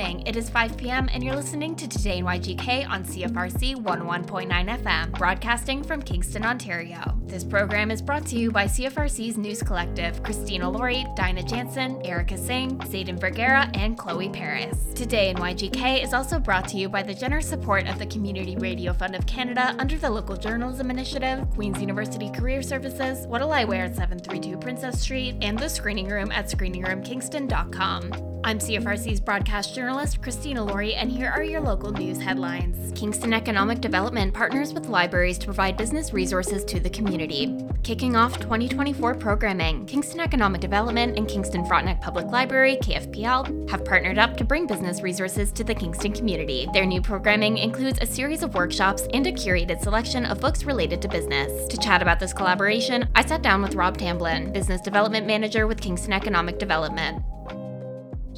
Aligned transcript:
evening. 0.00 0.26
It 0.26 0.36
is 0.36 0.48
5 0.48 0.76
p.m., 0.78 1.10
and 1.12 1.22
you're 1.22 1.36
listening 1.36 1.76
to 1.76 1.86
Today 1.86 2.18
in 2.18 2.24
YGK 2.24 2.88
on 2.88 3.04
CFRC 3.04 3.76
101.9 3.76 4.82
FM, 4.82 5.18
broadcasting 5.18 5.84
from 5.84 6.00
Kingston, 6.00 6.44
Ontario. 6.44 7.18
This 7.26 7.44
program 7.44 7.90
is 7.90 8.00
brought 8.00 8.24
to 8.26 8.36
you 8.36 8.50
by 8.50 8.64
CFRC's 8.64 9.36
News 9.36 9.62
Collective 9.62 10.22
Christina 10.22 10.70
Laurie, 10.70 11.04
Dinah 11.16 11.42
Jansen, 11.42 12.00
Erica 12.04 12.38
Singh, 12.38 12.78
Zayden 12.78 13.20
Vergara, 13.20 13.70
and 13.74 13.98
Chloe 13.98 14.30
Paris. 14.30 14.78
Today 14.94 15.28
in 15.28 15.36
YGK 15.36 16.02
is 16.02 16.14
also 16.14 16.38
brought 16.38 16.66
to 16.68 16.78
you 16.78 16.88
by 16.88 17.02
the 17.02 17.14
generous 17.14 17.48
support 17.48 17.86
of 17.86 17.98
the 17.98 18.06
Community 18.06 18.56
Radio 18.56 18.94
Fund 18.94 19.14
of 19.14 19.26
Canada 19.26 19.74
under 19.78 19.98
the 19.98 20.08
Local 20.08 20.36
Journalism 20.36 20.90
Initiative, 20.90 21.48
Queen's 21.50 21.80
University 21.80 22.30
Career 22.30 22.62
Services, 22.62 23.26
What'll 23.26 23.52
I 23.52 23.64
Wear 23.64 23.84
at 23.84 23.96
732 23.96 24.56
Princess 24.56 25.00
Street, 25.00 25.36
and 25.42 25.58
the 25.58 25.68
screening 25.68 26.08
room 26.08 26.32
at 26.32 26.46
screeningroomkingston.com. 26.46 28.29
I'm 28.42 28.58
CFRC's 28.58 29.20
broadcast 29.20 29.74
journalist, 29.74 30.22
Christina 30.22 30.64
Laurie, 30.64 30.94
and 30.94 31.12
here 31.12 31.28
are 31.28 31.44
your 31.44 31.60
local 31.60 31.92
news 31.92 32.18
headlines. 32.18 32.90
Kingston 32.98 33.34
Economic 33.34 33.82
Development 33.82 34.32
partners 34.32 34.72
with 34.72 34.88
libraries 34.88 35.36
to 35.38 35.44
provide 35.44 35.76
business 35.76 36.14
resources 36.14 36.64
to 36.64 36.80
the 36.80 36.88
community. 36.88 37.54
Kicking 37.82 38.16
off 38.16 38.40
2024 38.40 39.14
programming, 39.16 39.84
Kingston 39.84 40.20
Economic 40.20 40.62
Development 40.62 41.18
and 41.18 41.28
Kingston 41.28 41.66
Frontenac 41.66 42.00
Public 42.00 42.28
Library, 42.28 42.78
KFPL, 42.82 43.68
have 43.68 43.84
partnered 43.84 44.18
up 44.18 44.38
to 44.38 44.44
bring 44.44 44.66
business 44.66 45.02
resources 45.02 45.52
to 45.52 45.62
the 45.62 45.74
Kingston 45.74 46.12
community. 46.12 46.66
Their 46.72 46.86
new 46.86 47.02
programming 47.02 47.58
includes 47.58 47.98
a 48.00 48.06
series 48.06 48.42
of 48.42 48.54
workshops 48.54 49.06
and 49.12 49.26
a 49.26 49.32
curated 49.32 49.82
selection 49.82 50.24
of 50.24 50.40
books 50.40 50.64
related 50.64 51.02
to 51.02 51.08
business. 51.08 51.68
To 51.68 51.76
chat 51.76 52.00
about 52.00 52.18
this 52.18 52.32
collaboration, 52.32 53.06
I 53.14 53.24
sat 53.24 53.42
down 53.42 53.60
with 53.60 53.74
Rob 53.74 53.98
Tamblyn, 53.98 54.50
Business 54.50 54.80
Development 54.80 55.26
Manager 55.26 55.66
with 55.66 55.80
Kingston 55.80 56.14
Economic 56.14 56.58
Development. 56.58 57.22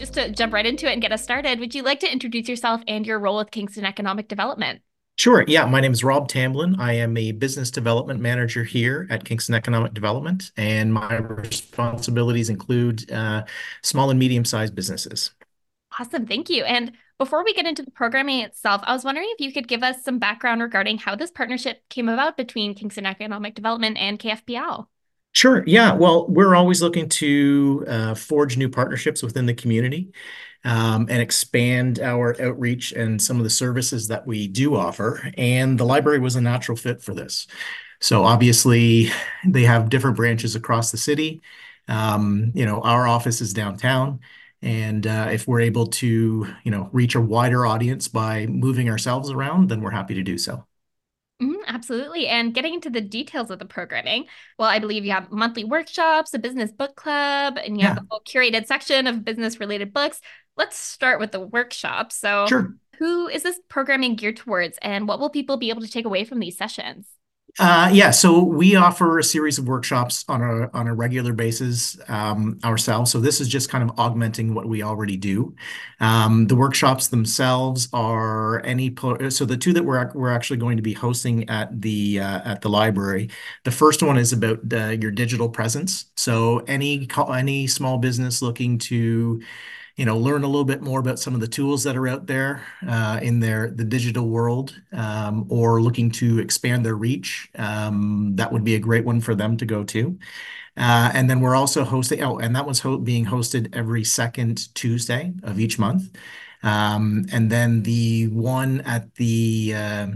Just 0.02 0.14
to 0.14 0.32
jump 0.32 0.52
right 0.52 0.66
into 0.66 0.88
it 0.88 0.94
and 0.94 1.00
get 1.00 1.12
us 1.12 1.22
started, 1.22 1.60
would 1.60 1.76
you 1.76 1.84
like 1.84 2.00
to 2.00 2.10
introduce 2.10 2.48
yourself 2.48 2.80
and 2.88 3.06
your 3.06 3.20
role 3.20 3.36
with 3.36 3.52
Kingston 3.52 3.84
Economic 3.84 4.26
Development? 4.26 4.82
Sure. 5.16 5.44
Yeah, 5.46 5.64
my 5.64 5.80
name 5.80 5.92
is 5.92 6.02
Rob 6.02 6.26
Tamblyn. 6.26 6.74
I 6.80 6.94
am 6.94 7.16
a 7.16 7.30
business 7.30 7.70
development 7.70 8.20
manager 8.20 8.64
here 8.64 9.06
at 9.10 9.24
Kingston 9.24 9.54
Economic 9.54 9.94
Development, 9.94 10.50
and 10.56 10.92
my 10.92 11.18
responsibilities 11.18 12.50
include 12.50 13.12
uh, 13.12 13.44
small 13.84 14.10
and 14.10 14.18
medium 14.18 14.44
sized 14.44 14.74
businesses. 14.74 15.30
Awesome. 15.96 16.26
Thank 16.26 16.50
you. 16.50 16.64
And 16.64 16.90
before 17.16 17.44
we 17.44 17.54
get 17.54 17.66
into 17.66 17.84
the 17.84 17.92
programming 17.92 18.40
itself, 18.40 18.82
I 18.84 18.94
was 18.94 19.04
wondering 19.04 19.28
if 19.30 19.40
you 19.40 19.52
could 19.52 19.68
give 19.68 19.84
us 19.84 20.02
some 20.02 20.18
background 20.18 20.62
regarding 20.62 20.98
how 20.98 21.14
this 21.14 21.30
partnership 21.30 21.80
came 21.90 22.08
about 22.08 22.36
between 22.36 22.74
Kingston 22.74 23.06
Economic 23.06 23.54
Development 23.54 23.96
and 23.96 24.18
KFPL. 24.18 24.86
Sure. 25.32 25.64
Yeah. 25.66 25.94
Well, 25.94 26.26
we're 26.28 26.54
always 26.54 26.82
looking 26.82 27.08
to 27.08 27.84
uh, 27.88 28.14
forge 28.14 28.56
new 28.58 28.68
partnerships 28.68 29.22
within 29.22 29.46
the 29.46 29.54
community 29.54 30.12
um, 30.64 31.06
and 31.08 31.22
expand 31.22 32.00
our 32.00 32.40
outreach 32.40 32.92
and 32.92 33.20
some 33.20 33.38
of 33.38 33.44
the 33.44 33.50
services 33.50 34.08
that 34.08 34.26
we 34.26 34.46
do 34.46 34.76
offer. 34.76 35.30
And 35.38 35.78
the 35.78 35.84
library 35.84 36.18
was 36.18 36.36
a 36.36 36.40
natural 36.42 36.76
fit 36.76 37.02
for 37.02 37.14
this. 37.14 37.46
So 38.00 38.24
obviously, 38.24 39.10
they 39.46 39.62
have 39.62 39.88
different 39.88 40.16
branches 40.16 40.54
across 40.54 40.90
the 40.90 40.98
city. 40.98 41.40
Um, 41.88 42.52
you 42.54 42.66
know, 42.66 42.80
our 42.82 43.08
office 43.08 43.40
is 43.40 43.54
downtown. 43.54 44.20
And 44.60 45.06
uh, 45.06 45.28
if 45.32 45.48
we're 45.48 45.60
able 45.60 45.86
to, 45.88 46.46
you 46.62 46.70
know, 46.70 46.90
reach 46.92 47.14
a 47.14 47.20
wider 47.20 47.64
audience 47.66 48.06
by 48.08 48.46
moving 48.46 48.90
ourselves 48.90 49.30
around, 49.30 49.70
then 49.70 49.80
we're 49.80 49.90
happy 49.90 50.14
to 50.14 50.22
do 50.22 50.36
so. 50.38 50.66
Absolutely. 51.72 52.26
And 52.26 52.52
getting 52.52 52.74
into 52.74 52.90
the 52.90 53.00
details 53.00 53.50
of 53.50 53.58
the 53.58 53.64
programming, 53.64 54.26
well, 54.58 54.68
I 54.68 54.78
believe 54.78 55.04
you 55.04 55.12
have 55.12 55.32
monthly 55.32 55.64
workshops, 55.64 56.34
a 56.34 56.38
business 56.38 56.70
book 56.70 56.96
club, 56.96 57.56
and 57.56 57.78
you 57.78 57.82
yeah. 57.82 57.94
have 57.94 57.98
a 57.98 58.06
whole 58.10 58.20
curated 58.26 58.66
section 58.66 59.06
of 59.06 59.24
business 59.24 59.58
related 59.58 59.92
books. 59.92 60.20
Let's 60.56 60.76
start 60.76 61.18
with 61.18 61.32
the 61.32 61.40
workshop. 61.40 62.12
So, 62.12 62.46
sure. 62.46 62.74
who 62.98 63.28
is 63.28 63.42
this 63.42 63.58
programming 63.68 64.16
geared 64.16 64.36
towards, 64.36 64.76
and 64.82 65.08
what 65.08 65.18
will 65.18 65.30
people 65.30 65.56
be 65.56 65.70
able 65.70 65.80
to 65.80 65.90
take 65.90 66.04
away 66.04 66.24
from 66.24 66.40
these 66.40 66.58
sessions? 66.58 67.06
Uh, 67.58 67.90
yeah, 67.92 68.10
so 68.10 68.42
we 68.42 68.76
offer 68.76 69.18
a 69.18 69.22
series 69.22 69.58
of 69.58 69.68
workshops 69.68 70.24
on 70.26 70.40
a 70.40 70.70
on 70.72 70.86
a 70.86 70.94
regular 70.94 71.34
basis 71.34 71.98
um, 72.08 72.58
ourselves. 72.64 73.10
So 73.10 73.20
this 73.20 73.42
is 73.42 73.48
just 73.48 73.68
kind 73.68 73.84
of 73.88 73.98
augmenting 73.98 74.54
what 74.54 74.66
we 74.66 74.82
already 74.82 75.18
do. 75.18 75.54
Um, 76.00 76.46
the 76.46 76.56
workshops 76.56 77.08
themselves 77.08 77.88
are 77.92 78.64
any 78.64 78.94
so 79.28 79.44
the 79.44 79.58
two 79.58 79.74
that 79.74 79.84
we're 79.84 80.10
we're 80.14 80.32
actually 80.32 80.56
going 80.56 80.78
to 80.78 80.82
be 80.82 80.94
hosting 80.94 81.46
at 81.50 81.78
the 81.82 82.20
uh, 82.20 82.40
at 82.42 82.62
the 82.62 82.70
library. 82.70 83.28
The 83.64 83.70
first 83.70 84.02
one 84.02 84.16
is 84.16 84.32
about 84.32 84.60
uh, 84.72 84.88
your 84.98 85.10
digital 85.10 85.50
presence. 85.50 86.06
So 86.16 86.60
any 86.60 87.06
any 87.34 87.66
small 87.66 87.98
business 87.98 88.40
looking 88.40 88.78
to 88.78 89.42
you 89.96 90.04
know, 90.04 90.16
learn 90.16 90.42
a 90.42 90.46
little 90.46 90.64
bit 90.64 90.82
more 90.82 91.00
about 91.00 91.18
some 91.18 91.34
of 91.34 91.40
the 91.40 91.48
tools 91.48 91.84
that 91.84 91.96
are 91.96 92.08
out 92.08 92.26
there 92.26 92.64
uh, 92.88 93.20
in 93.22 93.40
their 93.40 93.70
the 93.70 93.84
digital 93.84 94.28
world, 94.28 94.80
um, 94.92 95.46
or 95.48 95.82
looking 95.82 96.10
to 96.12 96.38
expand 96.38 96.84
their 96.84 96.94
reach, 96.94 97.50
um, 97.56 98.34
that 98.36 98.52
would 98.52 98.64
be 98.64 98.74
a 98.74 98.78
great 98.78 99.04
one 99.04 99.20
for 99.20 99.34
them 99.34 99.56
to 99.58 99.66
go 99.66 99.84
to. 99.84 100.18
Uh, 100.76 101.10
and 101.12 101.28
then 101.28 101.40
we're 101.40 101.54
also 101.54 101.84
hosting. 101.84 102.22
Oh, 102.22 102.38
and 102.38 102.56
that 102.56 102.64
one's 102.64 102.80
ho 102.80 102.96
being 102.96 103.26
hosted 103.26 103.74
every 103.76 104.04
second 104.04 104.74
Tuesday 104.74 105.32
of 105.42 105.60
each 105.60 105.78
month. 105.78 106.16
Um, 106.62 107.26
and 107.32 107.50
then 107.50 107.82
the 107.82 108.28
one 108.28 108.80
at 108.82 109.14
the 109.16 109.74
uh, 109.74 110.06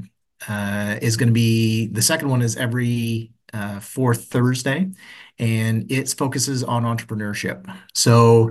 uh 0.48 0.96
is 1.02 1.16
going 1.16 1.28
to 1.28 1.34
be 1.34 1.88
the 1.88 2.02
second 2.02 2.28
one 2.28 2.40
is 2.40 2.56
every 2.56 3.32
uh, 3.52 3.80
fourth 3.80 4.26
Thursday, 4.26 4.90
and 5.38 5.90
it 5.90 6.08
focuses 6.16 6.64
on 6.64 6.84
entrepreneurship. 6.84 7.66
So 7.94 8.50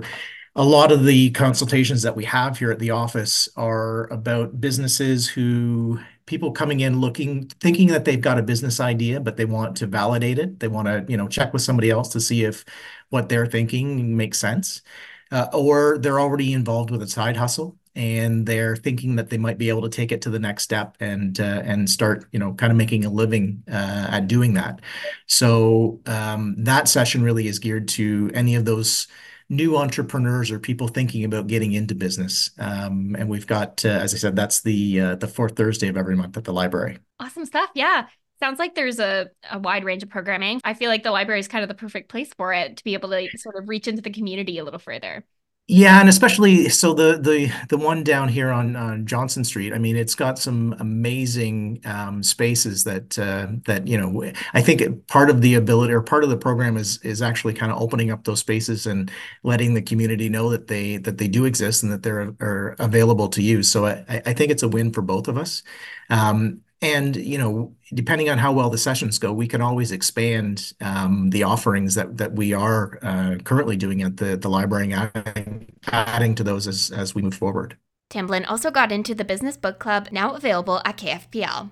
a 0.56 0.64
lot 0.64 0.90
of 0.90 1.04
the 1.04 1.30
consultations 1.30 2.00
that 2.02 2.16
we 2.16 2.24
have 2.24 2.58
here 2.58 2.70
at 2.70 2.78
the 2.78 2.90
office 2.90 3.46
are 3.56 4.10
about 4.10 4.58
businesses 4.58 5.28
who 5.28 6.00
people 6.24 6.50
coming 6.50 6.80
in 6.80 6.98
looking 6.98 7.46
thinking 7.60 7.88
that 7.88 8.04
they've 8.04 8.22
got 8.22 8.38
a 8.38 8.42
business 8.42 8.80
idea 8.80 9.20
but 9.20 9.36
they 9.36 9.44
want 9.44 9.76
to 9.76 9.86
validate 9.86 10.38
it. 10.38 10.58
They 10.58 10.68
want 10.68 10.88
to 10.88 11.04
you 11.08 11.16
know 11.16 11.28
check 11.28 11.52
with 11.52 11.62
somebody 11.62 11.90
else 11.90 12.08
to 12.10 12.20
see 12.20 12.44
if 12.44 12.64
what 13.10 13.28
they're 13.28 13.46
thinking 13.46 14.16
makes 14.16 14.38
sense. 14.38 14.82
Uh, 15.30 15.48
or 15.52 15.98
they're 15.98 16.20
already 16.20 16.52
involved 16.52 16.90
with 16.90 17.02
a 17.02 17.06
side 17.08 17.36
hustle 17.36 17.76
and 17.96 18.46
they're 18.46 18.76
thinking 18.76 19.16
that 19.16 19.28
they 19.28 19.38
might 19.38 19.58
be 19.58 19.68
able 19.68 19.82
to 19.82 19.88
take 19.88 20.12
it 20.12 20.22
to 20.22 20.30
the 20.30 20.38
next 20.38 20.62
step 20.62 20.96
and 21.00 21.40
uh, 21.40 21.62
and 21.64 21.90
start 21.90 22.26
you 22.32 22.38
know 22.38 22.54
kind 22.54 22.70
of 22.70 22.78
making 22.78 23.04
a 23.04 23.10
living 23.10 23.62
uh, 23.70 24.06
at 24.10 24.26
doing 24.26 24.54
that. 24.54 24.80
So 25.26 26.00
um, 26.06 26.54
that 26.58 26.88
session 26.88 27.22
really 27.22 27.46
is 27.46 27.58
geared 27.58 27.88
to 27.88 28.30
any 28.32 28.54
of 28.54 28.64
those 28.64 29.06
new 29.48 29.76
entrepreneurs 29.76 30.50
or 30.50 30.58
people 30.58 30.88
thinking 30.88 31.24
about 31.24 31.46
getting 31.46 31.72
into 31.72 31.94
business. 31.94 32.50
Um, 32.58 33.14
and 33.18 33.28
we've 33.28 33.46
got, 33.46 33.84
uh, 33.84 33.88
as 33.88 34.14
I 34.14 34.18
said, 34.18 34.36
that's 34.36 34.60
the 34.62 35.00
uh, 35.00 35.14
the 35.16 35.28
fourth 35.28 35.56
Thursday 35.56 35.88
of 35.88 35.96
every 35.96 36.16
month 36.16 36.36
at 36.36 36.44
the 36.44 36.52
library. 36.52 36.98
Awesome 37.20 37.46
stuff. 37.46 37.70
Yeah. 37.74 38.06
Sounds 38.38 38.58
like 38.58 38.74
there's 38.74 38.98
a, 38.98 39.30
a 39.50 39.58
wide 39.58 39.84
range 39.84 40.02
of 40.02 40.10
programming. 40.10 40.60
I 40.62 40.74
feel 40.74 40.90
like 40.90 41.02
the 41.02 41.10
library 41.10 41.40
is 41.40 41.48
kind 41.48 41.62
of 41.62 41.68
the 41.68 41.74
perfect 41.74 42.10
place 42.10 42.30
for 42.36 42.52
it 42.52 42.76
to 42.76 42.84
be 42.84 42.92
able 42.92 43.08
to 43.10 43.28
sort 43.38 43.56
of 43.56 43.68
reach 43.68 43.88
into 43.88 44.02
the 44.02 44.10
community 44.10 44.58
a 44.58 44.64
little 44.64 44.78
further. 44.78 45.24
Yeah, 45.68 45.98
and 45.98 46.08
especially 46.08 46.68
so 46.68 46.94
the 46.94 47.18
the 47.18 47.50
the 47.68 47.76
one 47.76 48.04
down 48.04 48.28
here 48.28 48.52
on, 48.52 48.76
on 48.76 49.04
Johnson 49.04 49.42
Street. 49.42 49.72
I 49.72 49.78
mean, 49.78 49.96
it's 49.96 50.14
got 50.14 50.38
some 50.38 50.76
amazing 50.78 51.80
um, 51.84 52.22
spaces 52.22 52.84
that 52.84 53.18
uh, 53.18 53.48
that 53.64 53.88
you 53.88 53.98
know. 53.98 54.30
I 54.54 54.62
think 54.62 55.08
part 55.08 55.28
of 55.28 55.40
the 55.40 55.54
ability 55.54 55.92
or 55.92 56.02
part 56.02 56.22
of 56.22 56.30
the 56.30 56.36
program 56.36 56.76
is 56.76 56.98
is 57.02 57.20
actually 57.20 57.54
kind 57.54 57.72
of 57.72 57.82
opening 57.82 58.12
up 58.12 58.22
those 58.22 58.38
spaces 58.38 58.86
and 58.86 59.10
letting 59.42 59.74
the 59.74 59.82
community 59.82 60.28
know 60.28 60.50
that 60.50 60.68
they 60.68 60.98
that 60.98 61.18
they 61.18 61.26
do 61.26 61.44
exist 61.46 61.82
and 61.82 61.90
that 61.90 62.04
they're 62.04 62.32
are 62.40 62.76
available 62.78 63.26
to 63.30 63.42
use. 63.42 63.68
So 63.68 63.86
I, 63.86 64.22
I 64.24 64.32
think 64.34 64.52
it's 64.52 64.62
a 64.62 64.68
win 64.68 64.92
for 64.92 65.02
both 65.02 65.26
of 65.26 65.36
us. 65.36 65.64
Um, 66.10 66.60
and 66.82 67.16
you 67.16 67.38
know, 67.38 67.74
depending 67.94 68.28
on 68.28 68.38
how 68.38 68.52
well 68.52 68.70
the 68.70 68.78
sessions 68.78 69.18
go, 69.18 69.32
we 69.32 69.46
can 69.46 69.60
always 69.60 69.92
expand 69.92 70.72
um, 70.80 71.30
the 71.30 71.42
offerings 71.42 71.94
that 71.94 72.18
that 72.18 72.34
we 72.34 72.52
are 72.52 72.98
uh, 73.02 73.36
currently 73.44 73.76
doing 73.76 74.02
at 74.02 74.18
the 74.18 74.36
the 74.36 74.48
library, 74.48 74.92
adding, 74.92 75.72
adding 75.90 76.34
to 76.34 76.44
those 76.44 76.66
as 76.66 76.90
as 76.90 77.14
we 77.14 77.22
move 77.22 77.34
forward. 77.34 77.76
Tamblyn 78.10 78.44
also 78.44 78.70
got 78.70 78.92
into 78.92 79.14
the 79.14 79.24
Business 79.24 79.56
Book 79.56 79.78
Club, 79.78 80.08
now 80.12 80.34
available 80.34 80.80
at 80.84 80.96
KFPL. 80.96 81.70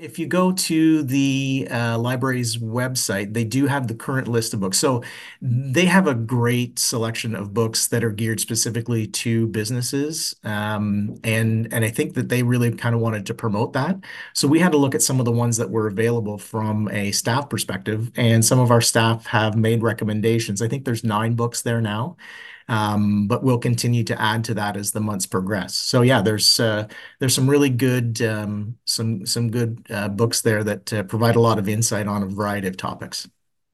If 0.00 0.18
you 0.18 0.26
go 0.26 0.52
to 0.52 1.02
the 1.02 1.68
uh, 1.70 1.98
library's 1.98 2.56
website, 2.56 3.34
they 3.34 3.44
do 3.44 3.66
have 3.66 3.86
the 3.86 3.94
current 3.94 4.28
list 4.28 4.54
of 4.54 4.60
books. 4.60 4.78
So 4.78 5.02
they 5.42 5.84
have 5.84 6.06
a 6.06 6.14
great 6.14 6.78
selection 6.78 7.34
of 7.34 7.52
books 7.52 7.86
that 7.88 8.02
are 8.02 8.10
geared 8.10 8.40
specifically 8.40 9.06
to 9.06 9.46
businesses. 9.48 10.34
Um, 10.42 11.16
and, 11.22 11.72
and 11.72 11.84
I 11.84 11.90
think 11.90 12.14
that 12.14 12.30
they 12.30 12.42
really 12.42 12.70
kind 12.70 12.94
of 12.94 13.02
wanted 13.02 13.26
to 13.26 13.34
promote 13.34 13.74
that. 13.74 13.96
So 14.32 14.48
we 14.48 14.58
had 14.58 14.72
to 14.72 14.78
look 14.78 14.94
at 14.94 15.02
some 15.02 15.18
of 15.18 15.26
the 15.26 15.32
ones 15.32 15.58
that 15.58 15.70
were 15.70 15.86
available 15.86 16.38
from 16.38 16.88
a 16.88 17.12
staff 17.12 17.50
perspective. 17.50 18.10
And 18.16 18.42
some 18.42 18.58
of 18.58 18.70
our 18.70 18.80
staff 18.80 19.26
have 19.26 19.54
made 19.54 19.82
recommendations. 19.82 20.62
I 20.62 20.68
think 20.68 20.86
there's 20.86 21.04
nine 21.04 21.34
books 21.34 21.60
there 21.60 21.82
now. 21.82 22.16
Um, 22.70 23.26
but 23.26 23.42
we'll 23.42 23.58
continue 23.58 24.04
to 24.04 24.22
add 24.22 24.44
to 24.44 24.54
that 24.54 24.76
as 24.76 24.92
the 24.92 25.00
months 25.00 25.26
progress. 25.26 25.74
So 25.74 26.02
yeah, 26.02 26.22
there's 26.22 26.60
uh, 26.60 26.86
there's 27.18 27.34
some 27.34 27.50
really 27.50 27.68
good 27.68 28.22
um, 28.22 28.78
some 28.84 29.26
some 29.26 29.50
good 29.50 29.84
uh, 29.90 30.08
books 30.08 30.40
there 30.40 30.62
that 30.62 30.92
uh, 30.92 31.02
provide 31.02 31.34
a 31.34 31.40
lot 31.40 31.58
of 31.58 31.68
insight 31.68 32.06
on 32.06 32.22
a 32.22 32.26
variety 32.26 32.68
of 32.68 32.76
topics. 32.76 33.28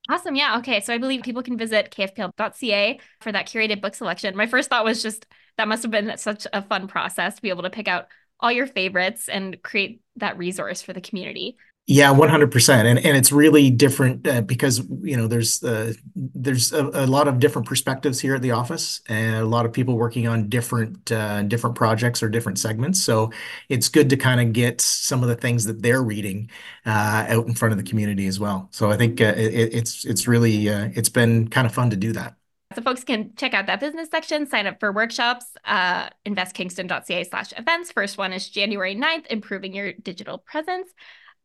Awesome. 0.08 0.34
Yeah. 0.34 0.56
Okay. 0.58 0.80
So 0.80 0.94
I 0.94 0.98
believe 0.98 1.22
people 1.22 1.42
can 1.42 1.58
visit 1.58 1.90
kfpl.ca 1.90 3.00
for 3.20 3.32
that 3.32 3.46
curated 3.46 3.82
book 3.82 3.94
selection. 3.94 4.34
My 4.34 4.46
first 4.46 4.70
thought 4.70 4.84
was 4.84 5.02
just 5.02 5.26
that 5.58 5.68
must 5.68 5.82
have 5.82 5.92
been 5.92 6.16
such 6.16 6.46
a 6.54 6.62
fun 6.62 6.88
process 6.88 7.36
to 7.36 7.42
be 7.42 7.50
able 7.50 7.64
to 7.64 7.70
pick 7.70 7.88
out 7.88 8.06
all 8.40 8.52
your 8.52 8.66
favorites 8.66 9.28
and 9.28 9.62
create 9.62 10.00
that 10.16 10.38
resource 10.38 10.80
for 10.80 10.94
the 10.94 11.00
community. 11.02 11.56
Yeah, 11.88 12.12
100%. 12.12 12.84
And 12.84 12.98
and 12.98 13.16
it's 13.16 13.30
really 13.30 13.70
different 13.70 14.26
uh, 14.26 14.40
because 14.40 14.80
you 15.02 15.16
know 15.16 15.28
there's 15.28 15.62
uh, 15.62 15.92
there's 16.16 16.72
a, 16.72 16.84
a, 16.84 17.06
lot 17.06 17.28
of 17.28 17.38
different 17.38 17.68
perspectives 17.68 18.18
here 18.18 18.34
at 18.34 18.42
the 18.42 18.50
office 18.50 19.02
and 19.06 19.36
a 19.36 19.44
lot 19.44 19.64
of 19.64 19.72
people 19.72 19.96
working 19.96 20.26
on 20.26 20.48
different 20.48 21.12
uh, 21.12 21.44
different 21.44 21.76
projects 21.76 22.24
or 22.24 22.28
different 22.28 22.58
segments. 22.58 23.00
So 23.00 23.30
it's 23.68 23.88
good 23.88 24.10
to 24.10 24.16
kind 24.16 24.40
of 24.40 24.52
get 24.52 24.80
some 24.80 25.22
of 25.22 25.28
the 25.28 25.36
things 25.36 25.64
that 25.66 25.80
they're 25.80 26.02
reading 26.02 26.50
uh, 26.86 27.26
out 27.28 27.46
in 27.46 27.54
front 27.54 27.70
of 27.70 27.78
the 27.78 27.84
community 27.84 28.26
as 28.26 28.40
well. 28.40 28.66
So 28.72 28.90
I 28.90 28.96
think 28.96 29.20
uh, 29.20 29.34
it, 29.36 29.72
it's 29.72 30.04
it's 30.04 30.26
really 30.26 30.68
uh, 30.68 30.88
it's 30.96 31.08
been 31.08 31.46
kind 31.46 31.68
of 31.68 31.72
fun 31.72 31.90
to 31.90 31.96
do 31.96 32.12
that. 32.14 32.34
So 32.74 32.82
folks 32.82 33.04
can 33.04 33.30
check 33.36 33.54
out 33.54 33.68
that 33.68 33.78
business 33.78 34.08
section, 34.10 34.44
sign 34.46 34.66
up 34.66 34.80
for 34.80 34.90
workshops, 34.90 35.46
uh, 35.64 36.08
investkingston.ca 36.26 37.22
slash 37.24 37.52
events. 37.56 37.92
First 37.92 38.18
one 38.18 38.32
is 38.32 38.48
January 38.48 38.96
9th, 38.96 39.26
improving 39.28 39.72
your 39.72 39.92
digital 39.92 40.38
presence. 40.38 40.90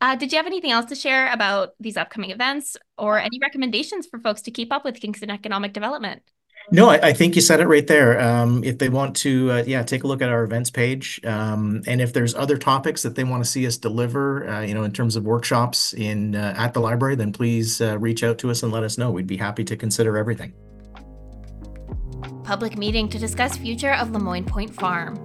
Uh, 0.02 0.16
did 0.16 0.32
you 0.32 0.38
have 0.38 0.48
anything 0.48 0.72
else 0.72 0.86
to 0.88 0.96
share 0.96 1.32
about 1.32 1.76
these 1.80 1.96
upcoming 1.96 2.32
events 2.32 2.76
or 2.98 3.20
any 3.20 3.38
recommendations 3.40 4.08
for 4.08 4.20
folks 4.20 4.42
to 4.42 4.52
keep 4.52 4.74
up 4.74 4.84
with 4.84 5.00
Kingston 5.00 5.30
economic 5.30 5.74
development? 5.74 6.24
No, 6.72 6.90
I, 6.90 7.10
I 7.10 7.14
think 7.14 7.36
you 7.36 7.42
said 7.42 7.60
it 7.60 7.68
right 7.68 7.86
there. 7.86 8.20
Um, 8.20 8.64
if 8.64 8.78
they 8.80 8.90
want 8.90 9.16
to, 9.18 9.52
uh, 9.52 9.64
yeah, 9.68 9.84
take 9.84 10.04
a 10.04 10.08
look 10.08 10.22
at 10.22 10.30
our 10.30 10.44
events 10.44 10.72
page. 10.72 11.20
Um, 11.24 11.82
and 11.86 12.02
if 12.02 12.14
there's 12.14 12.34
other 12.34 12.58
topics 12.58 13.04
that 13.04 13.16
they 13.16 13.24
want 13.24 13.44
to 13.44 13.50
see 13.50 13.68
us 13.68 13.78
deliver, 13.78 14.48
uh, 14.48 14.62
you 14.62 14.74
know, 14.74 14.84
in 14.84 14.92
terms 14.92 15.16
of 15.16 15.24
workshops 15.24 15.94
in 15.94 16.36
uh, 16.36 16.54
at 16.58 16.74
the 16.74 16.80
library, 16.80 17.16
then 17.16 17.32
please 17.32 17.80
uh, 17.82 17.98
reach 18.00 18.24
out 18.24 18.38
to 18.40 18.50
us 18.50 18.64
and 18.64 18.72
let 18.72 18.84
us 18.84 18.98
know. 18.98 19.12
We'd 19.12 19.28
be 19.28 19.38
happy 19.38 19.64
to 19.66 19.76
consider 19.76 20.18
everything. 20.18 20.54
Public 22.44 22.78
meeting 22.78 23.08
to 23.10 23.20
discuss 23.20 23.58
future 23.58 23.94
of 23.94 24.10
Lemoine 24.10 24.48
Point 24.48 24.74
Farm. 24.74 25.16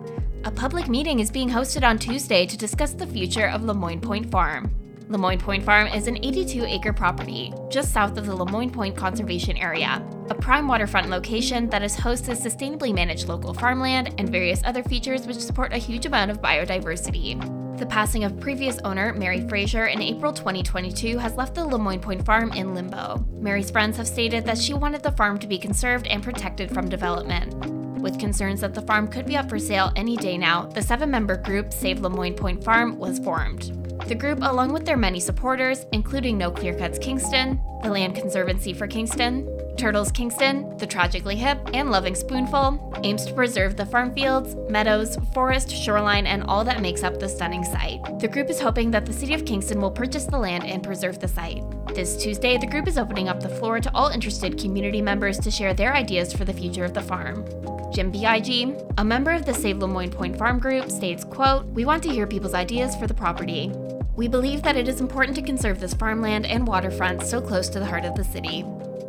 A 0.46 0.50
public 0.52 0.88
meeting 0.88 1.18
is 1.18 1.28
being 1.28 1.48
hosted 1.48 1.82
on 1.82 1.98
Tuesday 1.98 2.46
to 2.46 2.56
discuss 2.56 2.92
the 2.92 3.04
future 3.04 3.48
of 3.48 3.62
Lemoine 3.62 4.00
Point 4.00 4.30
Farm. 4.30 4.72
Lemoine 5.08 5.40
Point 5.40 5.64
Farm 5.64 5.88
is 5.88 6.06
an 6.06 6.24
82 6.24 6.64
acre 6.64 6.92
property 6.92 7.52
just 7.68 7.92
south 7.92 8.16
of 8.16 8.26
the 8.26 8.32
Lemoine 8.32 8.72
Point 8.72 8.96
Conservation 8.96 9.56
Area, 9.56 10.00
a 10.30 10.34
prime 10.36 10.68
waterfront 10.68 11.10
location 11.10 11.68
that 11.70 11.82
is 11.82 11.96
host 11.96 12.26
to 12.26 12.30
sustainably 12.30 12.94
managed 12.94 13.26
local 13.26 13.54
farmland 13.54 14.14
and 14.18 14.28
various 14.28 14.62
other 14.62 14.84
features 14.84 15.26
which 15.26 15.36
support 15.36 15.72
a 15.72 15.78
huge 15.78 16.06
amount 16.06 16.30
of 16.30 16.40
biodiversity. 16.40 17.36
The 17.80 17.86
passing 17.86 18.22
of 18.22 18.38
previous 18.38 18.78
owner 18.84 19.12
Mary 19.14 19.48
Fraser 19.48 19.86
in 19.86 20.00
April 20.00 20.32
2022 20.32 21.18
has 21.18 21.34
left 21.34 21.56
the 21.56 21.64
Lemoine 21.64 22.00
Point 22.00 22.24
farm 22.24 22.52
in 22.52 22.72
limbo. 22.72 23.26
Mary's 23.32 23.72
friends 23.72 23.96
have 23.96 24.06
stated 24.06 24.44
that 24.44 24.58
she 24.58 24.74
wanted 24.74 25.02
the 25.02 25.10
farm 25.10 25.38
to 25.38 25.48
be 25.48 25.58
conserved 25.58 26.06
and 26.06 26.22
protected 26.22 26.70
from 26.72 26.88
development. 26.88 27.85
With 27.98 28.18
concerns 28.18 28.60
that 28.60 28.74
the 28.74 28.82
farm 28.82 29.08
could 29.08 29.26
be 29.26 29.36
up 29.36 29.48
for 29.48 29.58
sale 29.58 29.92
any 29.96 30.16
day 30.16 30.36
now, 30.36 30.66
the 30.66 30.82
seven 30.82 31.10
member 31.10 31.36
group 31.36 31.72
Save 31.72 32.00
Lemoine 32.00 32.36
Point 32.36 32.62
Farm 32.62 32.98
was 32.98 33.18
formed. 33.18 33.72
The 34.06 34.14
group, 34.14 34.38
along 34.42 34.72
with 34.72 34.84
their 34.84 34.96
many 34.96 35.18
supporters, 35.18 35.86
including 35.92 36.38
No 36.38 36.50
Clear 36.50 36.74
Cuts 36.74 36.98
Kingston, 36.98 37.60
the 37.82 37.90
Land 37.90 38.14
Conservancy 38.14 38.72
for 38.72 38.86
Kingston, 38.86 39.46
Turtles 39.76 40.10
Kingston, 40.10 40.76
The 40.78 40.86
Tragically 40.86 41.36
Hip, 41.36 41.58
and 41.74 41.90
Loving 41.90 42.14
Spoonful, 42.14 43.00
aims 43.04 43.26
to 43.26 43.34
preserve 43.34 43.76
the 43.76 43.84
farm 43.84 44.12
fields, 44.14 44.56
meadows, 44.70 45.18
forest, 45.34 45.70
shoreline, 45.70 46.26
and 46.26 46.42
all 46.44 46.64
that 46.64 46.80
makes 46.80 47.02
up 47.02 47.20
the 47.20 47.28
stunning 47.28 47.62
site. 47.62 48.00
The 48.18 48.28
group 48.28 48.48
is 48.48 48.60
hoping 48.60 48.90
that 48.92 49.04
the 49.04 49.12
City 49.12 49.34
of 49.34 49.44
Kingston 49.44 49.80
will 49.80 49.90
purchase 49.90 50.24
the 50.24 50.38
land 50.38 50.64
and 50.64 50.82
preserve 50.82 51.20
the 51.20 51.28
site. 51.28 51.62
This 51.94 52.16
Tuesday, 52.16 52.56
the 52.56 52.66
group 52.66 52.88
is 52.88 52.96
opening 52.96 53.28
up 53.28 53.40
the 53.40 53.48
floor 53.48 53.78
to 53.80 53.90
all 53.94 54.08
interested 54.08 54.58
community 54.58 55.02
members 55.02 55.38
to 55.40 55.50
share 55.50 55.74
their 55.74 55.94
ideas 55.94 56.32
for 56.32 56.44
the 56.44 56.52
future 56.54 56.84
of 56.84 56.94
the 56.94 57.02
farm. 57.02 57.44
Jim 57.92 58.10
Big, 58.10 58.74
a 58.98 59.04
member 59.04 59.30
of 59.30 59.44
the 59.44 59.54
Save 59.54 59.76
Lemoine 59.76 60.10
Point 60.10 60.38
Farm 60.38 60.58
Group, 60.58 60.90
states, 60.90 61.24
quote, 61.24 61.66
We 61.66 61.84
want 61.84 62.02
to 62.04 62.10
hear 62.10 62.26
people's 62.26 62.54
ideas 62.54 62.96
for 62.96 63.06
the 63.06 63.14
property. 63.14 63.70
We 64.16 64.28
believe 64.28 64.62
that 64.62 64.76
it 64.76 64.88
is 64.88 65.02
important 65.02 65.36
to 65.36 65.42
conserve 65.42 65.78
this 65.78 65.92
farmland 65.92 66.46
and 66.46 66.66
waterfront 66.66 67.22
so 67.22 67.40
close 67.40 67.68
to 67.68 67.78
the 67.78 67.86
heart 67.86 68.06
of 68.06 68.14
the 68.16 68.24
city. 68.24 68.64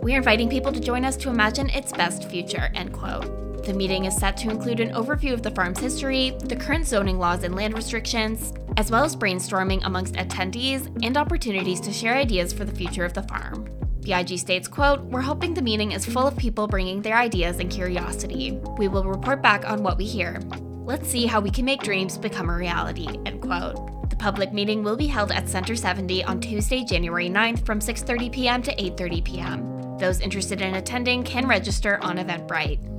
We 0.07 0.13
are 0.13 0.19
inviting 0.19 0.47
people 0.47 0.71
to 0.71 0.79
join 0.79 1.03
us 1.03 1.17
to 1.17 1.29
imagine 1.29 1.69
its 1.71 1.91
best 1.91 2.29
future, 2.29 2.71
end 2.73 2.93
quote. 2.93 3.65
The 3.65 3.73
meeting 3.73 4.05
is 4.05 4.15
set 4.15 4.37
to 4.37 4.49
include 4.49 4.79
an 4.79 4.93
overview 4.93 5.33
of 5.33 5.43
the 5.43 5.51
farm's 5.51 5.79
history, 5.79 6.29
the 6.45 6.55
current 6.55 6.87
zoning 6.87 7.19
laws 7.19 7.43
and 7.43 7.53
land 7.53 7.73
restrictions, 7.73 8.53
as 8.77 8.89
well 8.89 9.03
as 9.03 9.17
brainstorming 9.17 9.85
amongst 9.85 10.13
attendees 10.13 10.85
and 11.03 11.17
opportunities 11.17 11.81
to 11.81 11.91
share 11.91 12.15
ideas 12.15 12.53
for 12.53 12.63
the 12.63 12.73
future 12.73 13.03
of 13.03 13.15
the 13.15 13.23
farm. 13.23 13.67
BIG 13.99 14.39
states, 14.39 14.69
quote, 14.69 15.01
We're 15.01 15.19
hoping 15.19 15.53
the 15.53 15.61
meeting 15.61 15.91
is 15.91 16.05
full 16.05 16.25
of 16.25 16.37
people 16.37 16.67
bringing 16.67 17.01
their 17.01 17.17
ideas 17.17 17.59
and 17.59 17.69
curiosity. 17.69 18.57
We 18.77 18.87
will 18.87 19.03
report 19.03 19.41
back 19.41 19.69
on 19.69 19.83
what 19.83 19.97
we 19.97 20.05
hear. 20.05 20.39
Let's 20.85 21.09
see 21.09 21.25
how 21.25 21.41
we 21.41 21.51
can 21.51 21.65
make 21.65 21.83
dreams 21.83 22.17
become 22.17 22.49
a 22.49 22.55
reality, 22.55 23.09
end 23.25 23.41
quote. 23.41 24.09
The 24.09 24.15
public 24.15 24.53
meeting 24.53 24.83
will 24.83 24.95
be 24.95 25.07
held 25.07 25.33
at 25.33 25.49
Center 25.49 25.75
70 25.75 26.23
on 26.23 26.39
Tuesday, 26.39 26.85
January 26.85 27.29
9th 27.29 27.65
from 27.65 27.81
6:30 27.81 28.31
p.m. 28.31 28.61
to 28.61 28.73
8:30 28.73 29.25
p.m. 29.25 29.76
Those 29.97 30.21
interested 30.21 30.61
in 30.61 30.75
attending 30.75 31.23
can 31.23 31.47
register 31.47 31.97
on 32.03 32.17
Eventbrite. 32.17 32.96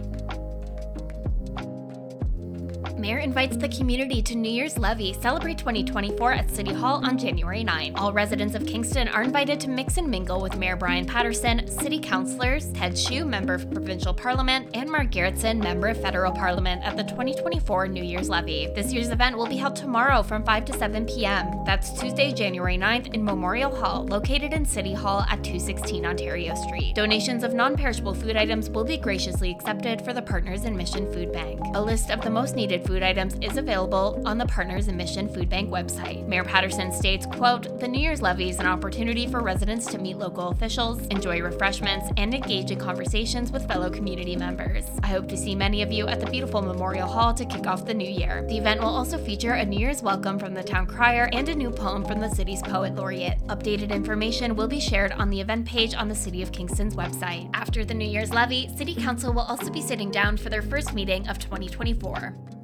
Mayor 2.99 3.19
invites 3.19 3.57
the 3.57 3.69
community 3.69 4.21
to 4.23 4.35
New 4.35 4.51
Year's 4.51 4.77
Levee 4.77 5.13
Celebrate 5.13 5.57
2024 5.57 6.33
at 6.33 6.51
City 6.51 6.73
Hall 6.73 7.01
on 7.07 7.17
January 7.17 7.63
9. 7.63 7.95
All 7.95 8.13
residents 8.13 8.57
of 8.57 8.67
Kingston 8.67 9.07
are 9.07 9.23
invited 9.23 9.61
to 9.61 9.71
mix 9.71 9.99
and 9.99 10.09
mingle 10.09 10.41
with 10.41 10.57
Mayor 10.57 10.75
Bryan 10.75 11.07
Paterson, 11.07 11.69
City 11.69 12.01
Councillors, 12.01 12.73
Ted 12.73 12.99
Hsu, 12.99 13.25
Member 13.25 13.55
of 13.55 13.71
Provincial 13.71 14.13
Parliament, 14.13 14.71
and 14.75 14.91
Mark 14.91 15.13
Gerretsen, 15.13 15.63
Member 15.63 15.89
of 15.89 16.03
Federal 16.03 16.33
Parliament 16.33 16.83
at 16.83 16.97
the 16.97 17.05
2024 17.05 17.87
New 17.87 18.03
Year's 18.03 18.29
Levee. 18.29 18.73
This 18.75 18.93
year's 18.93 19.11
event 19.11 19.37
will 19.37 19.47
be 19.47 19.57
held 19.57 19.77
tomorrow 19.77 20.25
from 20.25 20.43
5 20.43 20.65
to 20.65 20.73
7 20.73 21.07
p.m. 21.07 21.63
That's 21.65 21.93
Tuesday, 22.01 22.33
January 22.33 22.77
9th 22.77 23.15
in 23.15 23.25
Memorial 23.25 23.75
Hall, 23.77 24.07
located 24.07 24.53
in 24.53 24.65
City 24.65 24.93
Hall 24.93 25.21
at 25.31 25.45
216 25.45 26.05
Ontario 26.05 26.57
Street. 26.57 26.97
Donations 26.97 27.45
of 27.45 27.55
non 27.55 27.77
perishable 27.77 28.15
food 28.15 28.37
items 28.37 28.69
will 28.69 28.85
be 28.85 28.97
graciously 28.97 29.53
accepted 29.53 30.03
for 30.03 30.13
the 30.13 30.23
Partners 30.23 30.65
in 30.65 30.77
Mission 30.77 31.11
Food 31.13 31.33
Bank. 31.33 31.61
A 31.75 31.81
list 31.81 32.11
of 32.11 32.23
the 32.23 32.31
most 32.31 32.57
needed 32.57 32.88
food 32.89 33.03
items 33.03 33.35
is 33.43 33.59
available 33.59 34.23
on 34.25 34.39
the 34.39 34.47
Partners 34.47 34.89
in 34.89 34.97
Mission 34.97 35.29
Food 35.29 35.51
Bank 35.51 35.69
website. 35.69 36.27
Mayor 36.27 36.43
Paterson 36.43 36.91
states, 36.91 37.27
quote, 37.27 37.79
The 37.81 37.87
New 37.87 38.01
Year's 38.01 38.23
levee 38.23 38.49
is 38.49 38.61
an 38.61 38.67
opportunity 38.67 39.27
for 39.27 39.41
residents 39.41 39.85
to 39.89 39.99
meet 39.99 40.17
local 40.17 40.49
officials, 40.49 41.07
enjoy 41.09 41.43
refreshments, 41.43 42.11
and 42.17 42.35
engage 42.35 42.71
in 42.71 42.79
conversations 42.79 43.53
with 43.53 43.69
fellow 43.69 43.91
community 43.91 44.37
members. 44.37 44.87
I 45.03 45.09
hope 45.09 45.29
to 45.29 45.37
see 45.37 45.55
many 45.55 45.83
of 45.83 45.93
you 45.93 46.07
at 46.07 46.19
the 46.19 46.31
beautiful 46.31 46.63
Memorial 46.63 47.07
Hall 47.07 47.35
to 47.35 47.45
kick 47.45 47.67
off 47.67 47.85
the 47.85 47.93
new 47.93 48.09
year. 48.09 48.43
The 48.49 48.57
event 48.57 48.81
will 48.81 48.89
also 48.89 49.19
feature 49.19 49.53
a 49.53 49.67
New 49.67 49.79
Year's 49.79 50.03
welcome 50.03 50.39
from 50.39 50.55
the 50.55 50.65
town 50.65 50.87
crier 50.87 51.29
and 51.35 51.47
a 51.51 51.55
new 51.55 51.71
poem 51.71 52.07
from 52.07 52.21
the 52.21 52.31
city's 52.31 52.63
poet 52.63 52.95
laureate. 52.95 53.39
Updated 53.49 53.91
information 53.91 54.57
will 54.57 54.67
be 54.67 54.81
shared 54.81 55.13
on 55.13 55.29
the 55.29 55.43
event 55.43 55.67
page 55.67 55.95
on 55.95 56.09
the 56.09 56.15
City 56.15 56.41
of 56.41 56.53
Kingston's 56.53 56.97
website. 56.97 57.51
After 57.53 57.85
the 57.85 57.93
New 57.93 58.09
Year's 58.09 58.33
levee, 58.33 58.75
City 58.79 58.95
Council 58.95 59.35
will 59.35 59.43
also 59.43 59.71
be 59.71 59.83
sitting 59.83 60.11
down 60.11 60.39
for 60.39 60.49
their 60.49 60.63
first 60.63 60.95
meeting 60.95 61.29
of 61.29 61.39
2024. 61.39 62.58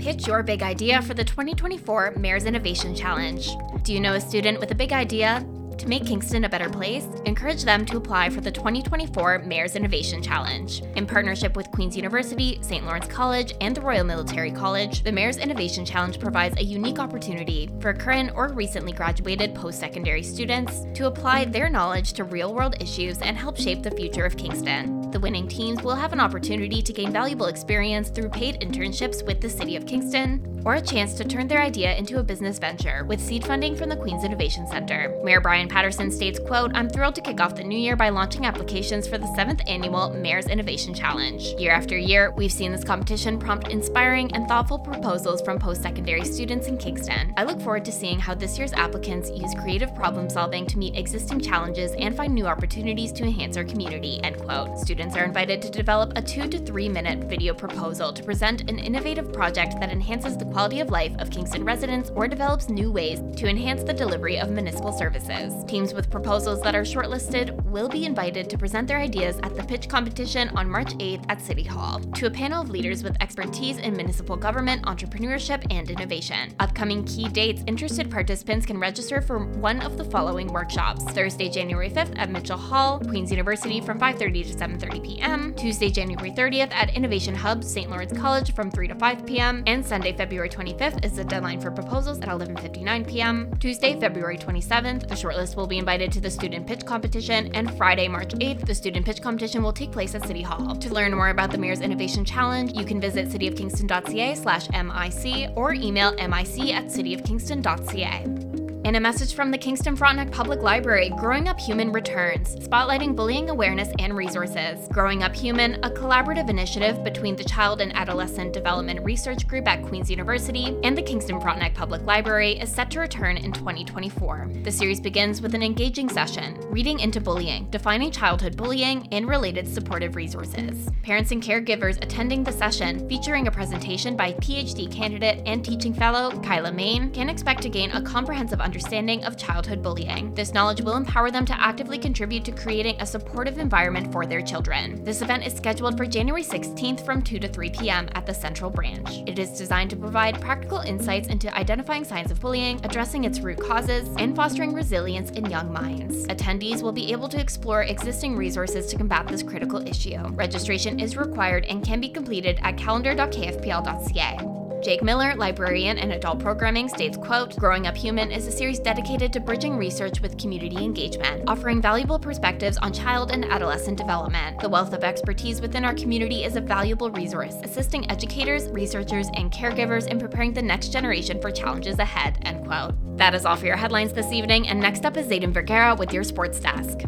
Pitch 0.00 0.26
your 0.26 0.42
big 0.42 0.62
idea 0.62 1.02
for 1.02 1.12
the 1.12 1.22
2024 1.22 2.12
Mayor's 2.16 2.46
Innovation 2.46 2.94
Challenge. 2.94 3.50
Do 3.82 3.92
you 3.92 4.00
know 4.00 4.14
a 4.14 4.20
student 4.20 4.58
with 4.58 4.70
a 4.70 4.74
big 4.74 4.94
idea? 4.94 5.46
To 5.76 5.88
make 5.88 6.06
Kingston 6.06 6.44
a 6.44 6.48
better 6.48 6.70
place, 6.70 7.06
encourage 7.26 7.64
them 7.64 7.84
to 7.84 7.98
apply 7.98 8.30
for 8.30 8.40
the 8.40 8.50
2024 8.50 9.40
Mayor's 9.40 9.76
Innovation 9.76 10.22
Challenge. 10.22 10.82
In 10.96 11.06
partnership 11.06 11.54
with 11.54 11.70
Queen's 11.72 11.96
University, 11.96 12.58
St. 12.62 12.86
Lawrence 12.86 13.08
College, 13.08 13.52
and 13.60 13.76
the 13.76 13.82
Royal 13.82 14.04
Military 14.04 14.50
College, 14.50 15.02
the 15.02 15.12
Mayor's 15.12 15.36
Innovation 15.36 15.84
Challenge 15.84 16.18
provides 16.18 16.56
a 16.56 16.64
unique 16.64 16.98
opportunity 16.98 17.68
for 17.80 17.92
current 17.92 18.32
or 18.34 18.48
recently 18.48 18.92
graduated 18.92 19.54
post 19.54 19.78
secondary 19.78 20.22
students 20.22 20.86
to 20.94 21.08
apply 21.08 21.44
their 21.44 21.68
knowledge 21.68 22.14
to 22.14 22.24
real 22.24 22.54
world 22.54 22.74
issues 22.80 23.18
and 23.18 23.36
help 23.36 23.58
shape 23.58 23.82
the 23.82 23.90
future 23.90 24.24
of 24.24 24.38
Kingston. 24.38 24.99
The 25.10 25.18
winning 25.18 25.48
teams 25.48 25.82
will 25.82 25.96
have 25.96 26.12
an 26.12 26.20
opportunity 26.20 26.80
to 26.82 26.92
gain 26.92 27.12
valuable 27.12 27.46
experience 27.46 28.10
through 28.10 28.28
paid 28.28 28.60
internships 28.60 29.26
with 29.26 29.40
the 29.40 29.50
City 29.50 29.74
of 29.74 29.84
Kingston, 29.84 30.59
or 30.64 30.74
a 30.74 30.80
chance 30.80 31.14
to 31.14 31.24
turn 31.24 31.48
their 31.48 31.62
idea 31.62 31.96
into 31.96 32.18
a 32.18 32.22
business 32.22 32.58
venture 32.58 33.04
with 33.04 33.20
seed 33.20 33.44
funding 33.44 33.74
from 33.74 33.88
the 33.88 33.96
Queen's 33.96 34.24
Innovation 34.24 34.66
Center. 34.66 35.18
Mayor 35.22 35.40
Bryan 35.40 35.68
Paterson 35.68 36.10
states, 36.10 36.38
quote, 36.38 36.70
I'm 36.74 36.88
thrilled 36.88 37.14
to 37.14 37.20
kick 37.20 37.40
off 37.40 37.56
the 37.56 37.64
new 37.64 37.78
year 37.78 37.96
by 37.96 38.08
launching 38.08 38.46
applications 38.46 39.08
for 39.08 39.18
the 39.18 39.26
7th 39.38 39.62
annual 39.68 40.10
Mayor's 40.10 40.46
Innovation 40.46 40.94
Challenge. 40.94 41.42
Year 41.58 41.72
after 41.72 41.96
year, 41.96 42.30
we've 42.32 42.52
seen 42.52 42.72
this 42.72 42.84
competition 42.84 43.38
prompt 43.38 43.68
inspiring 43.68 44.32
and 44.34 44.46
thoughtful 44.48 44.78
proposals 44.78 45.40
from 45.42 45.58
post-secondary 45.58 46.24
students 46.24 46.66
in 46.66 46.76
Kingston. 46.76 47.32
I 47.36 47.44
look 47.44 47.60
forward 47.60 47.84
to 47.86 47.92
seeing 47.92 48.18
how 48.18 48.34
this 48.34 48.58
year's 48.58 48.72
applicants 48.72 49.30
use 49.30 49.54
creative 49.54 49.94
problem 49.94 50.28
solving 50.28 50.66
to 50.66 50.78
meet 50.78 50.96
existing 50.96 51.40
challenges 51.40 51.92
and 51.92 52.16
find 52.16 52.34
new 52.34 52.46
opportunities 52.46 53.12
to 53.12 53.24
enhance 53.24 53.56
our 53.56 53.64
community, 53.64 54.20
end 54.22 54.38
quote. 54.38 54.78
Students 54.78 55.16
are 55.16 55.24
invited 55.24 55.62
to 55.62 55.70
develop 55.70 56.12
a 56.16 56.22
two 56.22 56.48
to 56.48 56.58
three 56.58 56.88
minute 56.88 57.28
video 57.28 57.54
proposal 57.54 58.12
to 58.12 58.22
present 58.22 58.68
an 58.68 58.78
innovative 58.78 59.32
project 59.32 59.78
that 59.80 59.90
enhances 59.90 60.36
the 60.36 60.49
quality 60.52 60.80
of 60.80 60.90
life 60.90 61.14
of 61.18 61.30
Kingston 61.30 61.64
residents 61.64 62.10
or 62.14 62.26
develops 62.26 62.68
new 62.68 62.90
ways 62.90 63.20
to 63.36 63.48
enhance 63.48 63.82
the 63.82 63.92
delivery 63.92 64.38
of 64.38 64.50
municipal 64.50 64.92
services. 64.92 65.64
Teams 65.66 65.94
with 65.94 66.10
proposals 66.10 66.60
that 66.62 66.74
are 66.74 66.82
shortlisted 66.82 67.62
will 67.64 67.88
be 67.88 68.04
invited 68.04 68.50
to 68.50 68.58
present 68.58 68.88
their 68.88 68.98
ideas 68.98 69.38
at 69.42 69.54
the 69.56 69.62
pitch 69.62 69.88
competition 69.88 70.48
on 70.50 70.68
March 70.68 70.94
8th 70.94 71.24
at 71.28 71.40
City 71.40 71.62
Hall 71.62 72.00
to 72.00 72.26
a 72.26 72.30
panel 72.30 72.62
of 72.62 72.70
leaders 72.70 73.04
with 73.04 73.16
expertise 73.20 73.78
in 73.78 73.94
municipal 73.94 74.36
government, 74.36 74.84
entrepreneurship, 74.86 75.64
and 75.70 75.90
innovation. 75.90 76.54
Upcoming 76.58 77.04
key 77.04 77.28
dates 77.28 77.62
interested 77.66 78.10
participants 78.10 78.66
can 78.66 78.78
register 78.78 79.20
for 79.20 79.38
one 79.38 79.80
of 79.80 79.96
the 79.96 80.04
following 80.04 80.48
workshops 80.48 81.04
Thursday, 81.12 81.48
January 81.48 81.90
5th 81.90 82.18
at 82.18 82.30
Mitchell 82.30 82.58
Hall, 82.58 82.98
Queen's 83.00 83.30
University 83.30 83.80
from 83.80 83.98
5:30 83.98 84.46
to 84.48 84.54
7:30 84.54 85.04
p.m., 85.04 85.54
Tuesday, 85.54 85.90
January 85.90 86.30
30th 86.30 86.72
at 86.72 86.94
Innovation 86.96 87.34
Hub, 87.34 87.62
St. 87.62 87.90
Lawrence 87.90 88.16
College 88.18 88.54
from 88.54 88.70
3 88.70 88.88
to 88.88 88.94
5 88.94 89.26
p.m., 89.26 89.62
and 89.66 89.84
Sunday, 89.84 90.12
February 90.12 90.39
25th 90.48 91.04
is 91.04 91.12
the 91.12 91.24
deadline 91.24 91.60
for 91.60 91.70
proposals 91.70 92.18
at 92.20 92.28
11:59 92.28 93.06
p.m. 93.06 93.50
Tuesday, 93.58 93.98
February 93.98 94.38
27th, 94.38 95.08
the 95.08 95.14
shortlist 95.14 95.56
will 95.56 95.66
be 95.66 95.78
invited 95.78 96.12
to 96.12 96.20
the 96.20 96.30
student 96.30 96.66
pitch 96.66 96.86
competition, 96.86 97.54
and 97.54 97.76
Friday, 97.76 98.08
March 98.08 98.32
8th, 98.34 98.66
the 98.66 98.74
student 98.74 99.04
pitch 99.04 99.20
competition 99.20 99.62
will 99.62 99.72
take 99.72 99.92
place 99.92 100.14
at 100.14 100.26
City 100.26 100.42
Hall. 100.42 100.76
To 100.76 100.94
learn 100.94 101.14
more 101.14 101.28
about 101.28 101.50
the 101.50 101.58
Mayor's 101.58 101.80
Innovation 101.80 102.24
Challenge, 102.24 102.72
you 102.72 102.84
can 102.84 103.00
visit 103.00 103.28
cityofkingston.ca/mic 103.28 105.56
or 105.56 105.74
email 105.74 106.12
mic 106.12 106.74
at 106.74 106.86
cityofkingston.ca. 106.86 108.49
In 108.82 108.94
a 108.94 109.00
message 109.00 109.34
from 109.34 109.50
the 109.50 109.58
Kingston 109.58 109.94
Frontenac 109.94 110.32
Public 110.32 110.62
Library, 110.62 111.10
Growing 111.18 111.48
Up 111.48 111.60
Human 111.60 111.92
returns, 111.92 112.56
spotlighting 112.56 113.14
bullying 113.14 113.50
awareness 113.50 113.90
and 113.98 114.16
resources. 114.16 114.88
Growing 114.88 115.22
Up 115.22 115.36
Human, 115.36 115.74
a 115.84 115.90
collaborative 115.90 116.48
initiative 116.48 117.04
between 117.04 117.36
the 117.36 117.44
Child 117.44 117.82
and 117.82 117.94
Adolescent 117.94 118.54
Development 118.54 119.04
Research 119.04 119.46
Group 119.46 119.68
at 119.68 119.84
Queen's 119.84 120.10
University 120.10 120.78
and 120.82 120.96
the 120.96 121.02
Kingston 121.02 121.38
Frontenac 121.42 121.74
Public 121.74 122.02
Library, 122.06 122.58
is 122.58 122.72
set 122.72 122.90
to 122.92 123.00
return 123.00 123.36
in 123.36 123.52
2024. 123.52 124.50
The 124.62 124.72
series 124.72 124.98
begins 124.98 125.42
with 125.42 125.54
an 125.54 125.62
engaging 125.62 126.08
session, 126.08 126.58
Reading 126.70 127.00
into 127.00 127.20
Bullying, 127.20 127.68
defining 127.68 128.10
childhood 128.10 128.56
bullying 128.56 129.06
and 129.12 129.28
related 129.28 129.68
supportive 129.68 130.16
resources. 130.16 130.88
Parents 131.02 131.32
and 131.32 131.42
caregivers 131.42 132.02
attending 132.02 132.42
the 132.42 132.52
session, 132.52 133.06
featuring 133.10 133.46
a 133.46 133.50
presentation 133.50 134.16
by 134.16 134.32
PhD 134.34 134.90
candidate 134.90 135.42
and 135.44 135.62
teaching 135.62 135.92
fellow 135.92 136.30
Kyla 136.40 136.72
Main, 136.72 137.10
can 137.10 137.28
expect 137.28 137.60
to 137.62 137.68
gain 137.68 137.90
a 137.90 138.00
comprehensive 138.00 138.60
understanding 138.70 139.24
of 139.24 139.36
childhood 139.36 139.82
bullying. 139.82 140.32
This 140.32 140.54
knowledge 140.54 140.80
will 140.80 140.96
empower 140.96 141.28
them 141.32 141.44
to 141.44 141.60
actively 141.60 141.98
contribute 141.98 142.44
to 142.44 142.52
creating 142.52 142.94
a 143.00 143.04
supportive 143.04 143.58
environment 143.58 144.12
for 144.12 144.26
their 144.26 144.40
children. 144.40 145.02
This 145.02 145.22
event 145.22 145.44
is 145.44 145.52
scheduled 145.52 145.96
for 145.96 146.06
January 146.06 146.44
16th 146.44 147.04
from 147.04 147.20
2 147.20 147.40
to 147.40 147.48
3 147.48 147.70
p.m. 147.70 148.08
at 148.14 148.26
the 148.26 148.32
Central 148.32 148.70
Branch. 148.70 149.08
It 149.26 149.40
is 149.40 149.58
designed 149.58 149.90
to 149.90 149.96
provide 149.96 150.40
practical 150.40 150.78
insights 150.78 151.26
into 151.26 151.52
identifying 151.52 152.04
signs 152.04 152.30
of 152.30 152.38
bullying, 152.40 152.78
addressing 152.84 153.24
its 153.24 153.40
root 153.40 153.58
causes, 153.58 154.08
and 154.18 154.36
fostering 154.36 154.72
resilience 154.72 155.32
in 155.32 155.50
young 155.50 155.72
minds. 155.72 156.24
Attendees 156.28 156.80
will 156.80 156.92
be 156.92 157.10
able 157.10 157.28
to 157.28 157.40
explore 157.40 157.82
existing 157.82 158.36
resources 158.36 158.86
to 158.86 158.96
combat 158.96 159.26
this 159.26 159.42
critical 159.42 159.84
issue. 159.84 160.16
Registration 160.28 161.00
is 161.00 161.16
required 161.16 161.64
and 161.64 161.84
can 161.84 162.00
be 162.00 162.08
completed 162.08 162.60
at 162.62 162.76
calendar.kfpl.ca. 162.76 164.59
Jake 164.82 165.02
Miller, 165.02 165.34
librarian 165.34 165.98
and 165.98 166.12
adult 166.12 166.38
programming, 166.38 166.88
states, 166.88 167.18
quote, 167.18 167.54
Growing 167.56 167.86
Up 167.86 167.96
Human 167.96 168.32
is 168.32 168.46
a 168.46 168.52
series 168.52 168.78
dedicated 168.78 169.30
to 169.34 169.40
bridging 169.40 169.76
research 169.76 170.22
with 170.22 170.38
community 170.38 170.82
engagement, 170.82 171.44
offering 171.46 171.82
valuable 171.82 172.18
perspectives 172.18 172.78
on 172.78 172.92
child 172.92 173.30
and 173.30 173.44
adolescent 173.44 173.98
development. 173.98 174.58
The 174.60 174.70
wealth 174.70 174.94
of 174.94 175.04
expertise 175.04 175.60
within 175.60 175.84
our 175.84 175.94
community 175.94 176.44
is 176.44 176.56
a 176.56 176.62
valuable 176.62 177.10
resource, 177.10 177.56
assisting 177.62 178.10
educators, 178.10 178.68
researchers, 178.68 179.28
and 179.34 179.52
caregivers 179.52 180.06
in 180.06 180.18
preparing 180.18 180.54
the 180.54 180.62
next 180.62 180.92
generation 180.92 181.40
for 181.42 181.50
challenges 181.50 181.98
ahead, 181.98 182.38
end 182.46 182.64
quote. 182.66 182.94
That 183.18 183.34
is 183.34 183.44
all 183.44 183.56
for 183.56 183.66
your 183.66 183.76
headlines 183.76 184.14
this 184.14 184.32
evening, 184.32 184.66
and 184.66 184.80
next 184.80 185.04
up 185.04 185.16
is 185.18 185.26
Zayden 185.26 185.52
Vergara 185.52 185.94
with 185.94 186.14
your 186.14 186.24
sports 186.24 186.58
desk. 186.58 187.00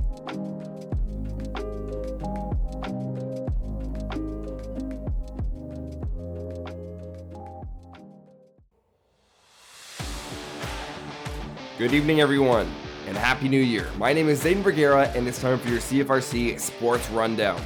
Good 11.79 11.95
evening, 11.95 12.21
everyone, 12.21 12.71
and 13.07 13.17
Happy 13.17 13.49
New 13.49 13.59
Year. 13.59 13.88
My 13.97 14.12
name 14.12 14.29
is 14.29 14.45
Zayden 14.45 14.62
Vergara, 14.62 15.09
and 15.17 15.26
it's 15.26 15.41
time 15.41 15.59
for 15.59 15.71
your 15.71 15.81
CFRC 15.81 16.61
Sports 16.61 17.09
Rundown. 17.09 17.59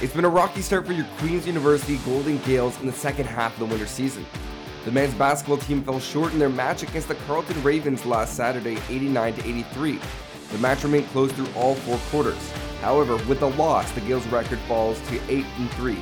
It's 0.00 0.14
been 0.14 0.24
a 0.24 0.30
rocky 0.30 0.62
start 0.62 0.86
for 0.86 0.94
your 0.94 1.04
Queen's 1.18 1.46
University 1.46 1.98
Golden 2.06 2.38
Gaels 2.38 2.80
in 2.80 2.86
the 2.86 2.92
second 2.92 3.26
half 3.26 3.52
of 3.52 3.58
the 3.58 3.66
winter 3.66 3.86
season. 3.86 4.24
The 4.86 4.92
men's 4.92 5.12
basketball 5.12 5.58
team 5.58 5.82
fell 5.82 6.00
short 6.00 6.32
in 6.32 6.38
their 6.38 6.48
match 6.48 6.82
against 6.82 7.08
the 7.08 7.16
Carleton 7.26 7.62
Ravens 7.62 8.06
last 8.06 8.34
Saturday, 8.34 8.78
89 8.88 9.34
to 9.34 9.46
83. 9.46 10.00
The 10.50 10.58
match 10.58 10.82
remained 10.82 11.08
close 11.08 11.30
through 11.32 11.48
all 11.54 11.74
four 11.74 11.98
quarters. 12.10 12.50
However, 12.80 13.16
with 13.28 13.40
the 13.40 13.50
loss, 13.50 13.92
the 13.92 14.00
Gaels' 14.00 14.26
record 14.28 14.58
falls 14.60 14.98
to 15.08 15.20
8 15.30 15.44
and 15.58 15.70
3. 15.72 15.98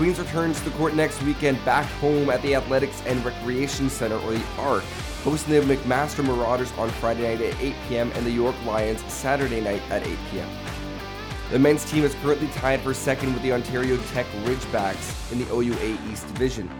Queens 0.00 0.18
returns 0.18 0.58
to 0.60 0.70
the 0.70 0.76
court 0.78 0.94
next 0.94 1.22
weekend 1.24 1.62
back 1.62 1.84
home 2.00 2.30
at 2.30 2.40
the 2.40 2.54
Athletics 2.54 3.02
and 3.04 3.22
Recreation 3.22 3.90
Center, 3.90 4.16
or 4.20 4.32
the 4.32 4.42
ARC, 4.56 4.82
hosting 5.24 5.52
the 5.52 5.76
McMaster 5.76 6.24
Marauders 6.24 6.72
on 6.78 6.88
Friday 6.88 7.24
night 7.24 7.42
at 7.42 7.60
8 7.60 7.74
p.m. 7.86 8.10
and 8.14 8.24
the 8.24 8.30
York 8.30 8.56
Lions 8.64 9.04
Saturday 9.12 9.60
night 9.60 9.82
at 9.90 10.06
8 10.06 10.18
p.m. 10.30 10.48
The 11.50 11.58
men's 11.58 11.84
team 11.84 12.02
is 12.02 12.14
currently 12.22 12.48
tied 12.48 12.80
for 12.80 12.94
second 12.94 13.34
with 13.34 13.42
the 13.42 13.52
Ontario 13.52 13.98
Tech 14.14 14.24
Ridgebacks 14.44 15.32
in 15.32 15.38
the 15.38 15.44
OUA 15.52 15.98
East 16.10 16.26
Division. 16.28 16.70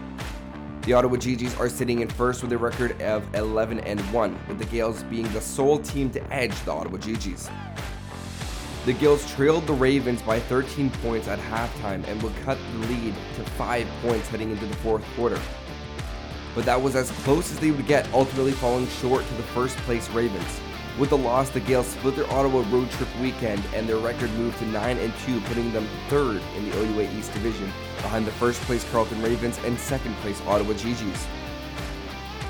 The 0.81 0.93
Ottawa 0.93 1.17
Gee-Gees 1.17 1.55
are 1.59 1.69
sitting 1.69 1.99
in 1.99 2.09
first 2.09 2.41
with 2.41 2.51
a 2.53 2.57
record 2.57 2.99
of 3.03 3.23
11 3.35 3.81
and 3.81 3.99
1, 4.11 4.39
with 4.47 4.57
the 4.57 4.65
Gaels 4.65 5.03
being 5.03 5.31
the 5.31 5.41
sole 5.41 5.77
team 5.77 6.09
to 6.09 6.33
edge 6.33 6.59
the 6.65 6.71
Ottawa 6.71 6.97
Gee-Gees. 6.97 7.51
The 8.85 8.93
Gaels 8.93 9.31
trailed 9.35 9.67
the 9.67 9.73
Ravens 9.73 10.21
by 10.21 10.39
13 10.39 10.89
points 11.03 11.27
at 11.27 11.39
halftime 11.39 12.07
and 12.07 12.21
would 12.23 12.35
cut 12.43 12.57
the 12.73 12.87
lead 12.87 13.13
to 13.35 13.43
5 13.43 13.87
points 14.01 14.27
heading 14.29 14.51
into 14.51 14.65
the 14.65 14.75
fourth 14.77 15.03
quarter 15.15 15.39
but 16.55 16.65
that 16.65 16.81
was 16.81 16.95
as 16.95 17.11
close 17.23 17.51
as 17.51 17.59
they 17.59 17.71
would 17.71 17.87
get, 17.87 18.11
ultimately 18.13 18.51
falling 18.51 18.87
short 18.87 19.25
to 19.25 19.33
the 19.35 19.43
first 19.43 19.77
place 19.77 20.09
Ravens. 20.09 20.61
With 20.99 21.09
the 21.09 21.17
loss, 21.17 21.49
the 21.49 21.61
Gaels 21.61 21.87
split 21.87 22.17
their 22.17 22.29
Ottawa 22.31 22.65
road 22.69 22.91
trip 22.91 23.07
weekend 23.21 23.63
and 23.73 23.87
their 23.87 23.97
record 23.97 24.29
moved 24.31 24.59
to 24.59 24.65
9 24.65 24.97
and 24.97 25.13
2, 25.25 25.39
putting 25.41 25.71
them 25.71 25.87
third 26.09 26.41
in 26.57 26.69
the 26.69 26.77
OUA 26.77 27.03
East 27.17 27.31
Division, 27.33 27.71
behind 28.01 28.27
the 28.27 28.31
first 28.31 28.59
place 28.61 28.89
Carleton 28.91 29.21
Ravens 29.21 29.57
and 29.63 29.79
second 29.79 30.13
place 30.17 30.41
Ottawa 30.45 30.73
Gee-Gees. 30.73 31.27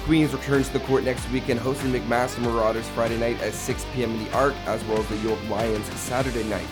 Queens 0.05 0.34
returns 0.34 0.67
to 0.67 0.74
the 0.74 0.79
court 0.86 1.03
next 1.03 1.29
weekend, 1.29 1.60
hosting 1.60 1.91
McMaster 1.91 2.39
Marauders 2.39 2.88
Friday 2.89 3.20
night 3.20 3.39
at 3.41 3.53
6 3.53 3.86
p.m. 3.93 4.12
in 4.12 4.25
the 4.25 4.31
Arc, 4.31 4.55
as 4.65 4.84
well 4.86 5.00
as 5.00 5.08
the 5.08 5.17
York 5.17 5.39
Lions 5.48 5.86
Saturday 6.00 6.43
night. 6.43 6.67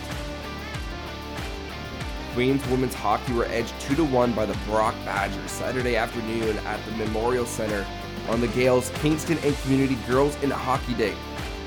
Queens 2.33 2.65
women's 2.69 2.95
hockey 2.95 3.33
were 3.33 3.45
edged 3.45 3.73
2 3.81 4.03
1 4.03 4.33
by 4.33 4.47
the 4.47 4.57
Brock 4.65 4.95
Badgers 5.05 5.51
Saturday 5.51 5.95
afternoon 5.95 6.57
at 6.59 6.83
the 6.85 6.91
Memorial 6.93 7.45
Center 7.45 7.85
on 8.29 8.41
the 8.41 8.47
Gaels 8.47 8.89
Kingston 8.95 9.37
and 9.43 9.55
Community 9.57 9.97
Girls 10.07 10.35
in 10.41 10.49
Hockey 10.49 10.95
Day. 10.95 11.15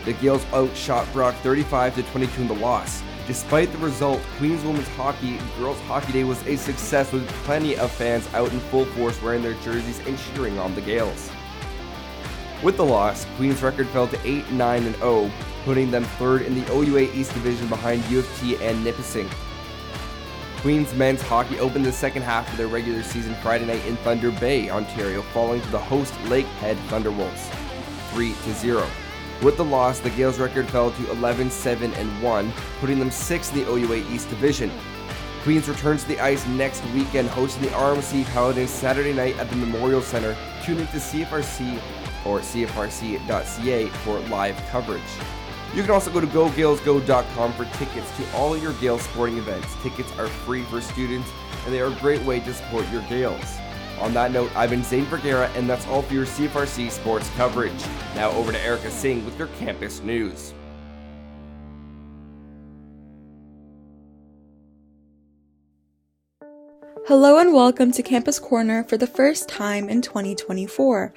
The 0.05 0.15
Gaels 0.15 0.45
outshot 0.53 1.13
Brock 1.13 1.35
35 1.43 2.11
22 2.11 2.43
in 2.43 2.49
the 2.49 2.55
loss. 2.55 3.05
Despite 3.29 3.71
the 3.71 3.79
result, 3.79 4.21
Queens 4.39 4.65
Women's 4.65 4.89
Hockey 4.89 5.39
Girls 5.59 5.81
Hockey 5.83 6.13
Day 6.13 6.25
was 6.25 6.45
a 6.49 6.57
success 6.57 7.13
with 7.13 7.29
plenty 7.45 7.77
of 7.77 7.93
fans 7.93 8.27
out 8.35 8.53
in 8.53 8.59
full 8.59 8.85
force 8.85 9.21
wearing 9.23 9.43
their 9.43 9.55
jerseys 9.63 10.05
and 10.09 10.19
cheering 10.19 10.59
on 10.59 10.75
the 10.75 10.81
Gaels. 10.81 11.31
With 12.63 12.77
the 12.77 12.85
loss, 12.85 13.27
Queens' 13.37 13.61
record 13.61 13.89
fell 13.89 14.07
to 14.07 14.19
8 14.25 14.53
9 14.53 14.85
and 14.85 14.97
0, 14.97 15.31
putting 15.65 15.91
them 15.91 16.05
third 16.05 16.43
in 16.43 16.55
the 16.55 16.73
OUA 16.73 17.13
East 17.13 17.35
Division 17.35 17.67
behind 17.67 18.05
U 18.05 18.21
of 18.21 18.39
T 18.39 18.57
and 18.59 18.85
Nipissing. 18.85 19.29
Queens 20.59 20.95
men's 20.95 21.21
hockey 21.23 21.59
opened 21.59 21.85
the 21.85 21.91
second 21.91 22.23
half 22.23 22.49
of 22.53 22.57
their 22.57 22.69
regular 22.69 23.03
season 23.03 23.35
Friday 23.43 23.67
night 23.67 23.85
in 23.85 23.97
Thunder 23.97 24.31
Bay, 24.31 24.71
Ontario, 24.71 25.23
falling 25.23 25.61
to 25.61 25.69
the 25.71 25.79
host 25.79 26.13
Lakehead 26.27 26.77
Thunderwolves 26.87 27.51
3 28.13 28.33
0. 28.33 28.87
With 29.43 29.57
the 29.57 29.65
loss, 29.65 29.99
the 29.99 30.11
Gaels' 30.11 30.39
record 30.39 30.69
fell 30.69 30.93
to 30.93 31.11
11 31.11 31.51
7 31.51 31.93
and 31.95 32.23
1, 32.23 32.53
putting 32.79 33.01
them 33.01 33.11
sixth 33.11 33.57
in 33.57 33.65
the 33.65 33.71
OUA 33.73 34.09
East 34.13 34.29
Division. 34.29 34.71
Queens 35.43 35.69
returns 35.69 36.03
to 36.03 36.09
the 36.11 36.21
ice 36.21 36.47
next 36.47 36.85
weekend, 36.95 37.29
hosting 37.29 37.65
the 37.65 37.71
RMC 37.71 38.25
Paladins 38.27 38.71
Saturday 38.71 39.13
night 39.13 39.37
at 39.41 39.51
the 39.51 39.57
Memorial 39.57 40.01
Center. 40.01 40.37
Tune 40.65 40.79
into 40.79 40.99
CFRC 40.99 41.83
or 42.27 42.41
CFRC.ca 42.41 43.87
for 43.89 44.21
live 44.29 44.57
coverage. 44.71 45.03
You 45.75 45.83
can 45.83 45.91
also 45.91 46.13
go 46.13 46.21
to 46.21 46.27
GoGaelsGo.com 46.27 47.53
for 47.55 47.65
tickets 47.77 48.17
to 48.19 48.37
all 48.37 48.57
your 48.57 48.73
Gaels 48.75 49.03
sporting 49.03 49.39
events. 49.39 49.75
Tickets 49.83 50.11
are 50.19 50.27
free 50.27 50.63
for 50.65 50.81
students, 50.81 51.31
and 51.65 51.73
they 51.73 51.81
are 51.81 51.87
a 51.87 51.95
great 51.97 52.23
way 52.23 52.41
to 52.41 52.53
support 52.53 52.87
your 52.91 53.03
Gaels. 53.03 53.59
On 54.01 54.13
that 54.15 54.33
note, 54.33 54.51
I've 54.57 54.71
been 54.71 54.83
Zane 54.83 55.05
Vergara, 55.05 55.49
and 55.55 55.71
that's 55.71 55.87
all 55.87 56.03
for 56.03 56.13
your 56.13 56.27
CFRC 56.27 56.91
sports 56.91 57.31
coverage. 57.37 57.85
Now 58.15 58.31
over 58.33 58.53
to 58.53 58.61
Erica 58.61 58.91
Singh 58.91 59.25
with 59.25 59.39
your 59.39 59.49
campus 59.59 60.03
news. 60.03 60.53
Hello 67.09 67.39
and 67.39 67.53
welcome 67.53 67.91
to 67.91 68.01
Campus 68.01 68.39
Corner 68.39 68.85
for 68.85 68.97
the 68.97 69.09
first 69.09 69.49
time 69.49 69.89
in 69.89 70.03
2024. 70.03 71.13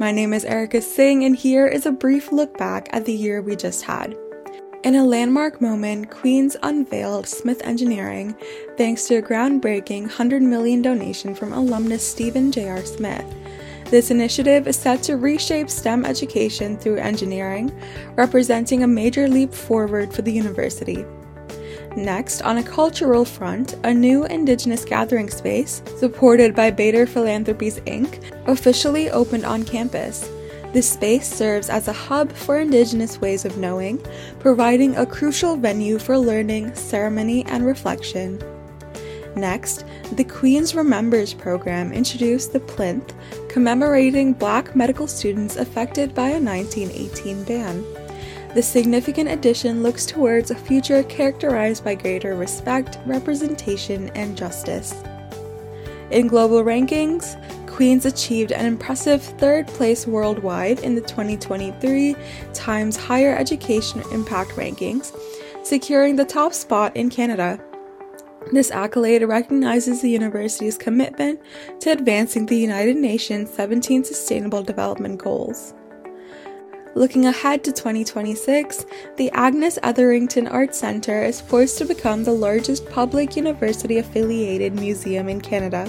My 0.00 0.10
name 0.10 0.32
is 0.32 0.44
Erica 0.44 0.82
Singh, 0.82 1.24
and 1.24 1.36
here 1.36 1.68
is 1.68 1.86
a 1.86 1.92
brief 1.92 2.32
look 2.32 2.58
back 2.58 2.88
at 2.90 3.04
the 3.04 3.12
year 3.12 3.40
we 3.40 3.54
just 3.54 3.84
had. 3.84 4.16
In 4.82 4.96
a 4.96 5.04
landmark 5.04 5.60
moment, 5.60 6.10
Queen's 6.10 6.56
unveiled 6.64 7.28
Smith 7.28 7.62
Engineering 7.62 8.34
thanks 8.76 9.06
to 9.06 9.18
a 9.18 9.22
groundbreaking 9.22 10.02
100 10.02 10.42
million 10.42 10.82
donation 10.82 11.36
from 11.36 11.52
alumnus 11.52 12.04
Stephen 12.04 12.50
J.R. 12.50 12.84
Smith. 12.84 13.24
This 13.90 14.10
initiative 14.10 14.66
is 14.66 14.76
set 14.76 15.04
to 15.04 15.16
reshape 15.16 15.70
STEM 15.70 16.04
education 16.04 16.76
through 16.76 16.96
engineering, 16.96 17.72
representing 18.16 18.82
a 18.82 18.88
major 18.88 19.28
leap 19.28 19.54
forward 19.54 20.12
for 20.12 20.22
the 20.22 20.32
university. 20.32 21.04
Next, 21.96 22.42
on 22.42 22.58
a 22.58 22.62
cultural 22.62 23.24
front, 23.24 23.74
a 23.84 23.92
new 23.92 24.24
Indigenous 24.26 24.84
gathering 24.84 25.30
space, 25.30 25.82
supported 25.96 26.54
by 26.54 26.70
Bader 26.70 27.06
Philanthropies 27.06 27.80
Inc., 27.80 28.22
officially 28.46 29.10
opened 29.10 29.44
on 29.44 29.64
campus. 29.64 30.30
This 30.72 30.90
space 30.90 31.26
serves 31.26 31.70
as 31.70 31.88
a 31.88 31.92
hub 31.92 32.30
for 32.30 32.60
Indigenous 32.60 33.20
ways 33.20 33.44
of 33.44 33.56
knowing, 33.56 34.04
providing 34.38 34.96
a 34.96 35.06
crucial 35.06 35.56
venue 35.56 35.98
for 35.98 36.18
learning, 36.18 36.74
ceremony, 36.74 37.44
and 37.46 37.64
reflection. 37.64 38.38
Next, 39.34 39.84
the 40.12 40.24
Queen's 40.24 40.74
Remembers 40.74 41.32
program 41.32 41.92
introduced 41.92 42.52
the 42.52 42.60
plinth, 42.60 43.14
commemorating 43.48 44.34
Black 44.34 44.76
medical 44.76 45.06
students 45.06 45.56
affected 45.56 46.14
by 46.14 46.28
a 46.30 46.40
1918 46.40 47.44
ban. 47.44 47.84
The 48.54 48.62
significant 48.62 49.28
addition 49.28 49.82
looks 49.82 50.06
towards 50.06 50.50
a 50.50 50.54
future 50.54 51.02
characterized 51.02 51.84
by 51.84 51.94
greater 51.94 52.34
respect, 52.34 52.98
representation, 53.04 54.08
and 54.10 54.36
justice. 54.36 54.94
In 56.10 56.26
global 56.26 56.64
rankings, 56.64 57.36
Queens 57.66 58.06
achieved 58.06 58.50
an 58.50 58.66
impressive 58.66 59.22
third 59.22 59.68
place 59.68 60.06
worldwide 60.06 60.80
in 60.80 60.94
the 60.94 61.00
2023 61.02 62.16
Times 62.54 62.96
Higher 62.96 63.36
Education 63.36 64.02
Impact 64.10 64.52
Rankings, 64.52 65.14
securing 65.62 66.16
the 66.16 66.24
top 66.24 66.54
spot 66.54 66.96
in 66.96 67.10
Canada. 67.10 67.60
This 68.50 68.70
accolade 68.70 69.22
recognizes 69.22 70.00
the 70.00 70.10
university's 70.10 70.78
commitment 70.78 71.40
to 71.80 71.92
advancing 71.92 72.46
the 72.46 72.56
United 72.56 72.96
Nations 72.96 73.50
17 73.50 74.02
Sustainable 74.02 74.62
Development 74.62 75.18
Goals. 75.18 75.74
Looking 76.98 77.26
ahead 77.26 77.62
to 77.62 77.70
2026, 77.70 78.84
the 79.18 79.30
Agnes 79.30 79.78
Etherington 79.84 80.48
Arts 80.48 80.78
Centre 80.78 81.22
is 81.22 81.40
poised 81.40 81.78
to 81.78 81.84
become 81.84 82.24
the 82.24 82.32
largest 82.32 82.90
public 82.90 83.36
university 83.36 83.98
affiliated 83.98 84.74
museum 84.74 85.28
in 85.28 85.40
Canada. 85.40 85.88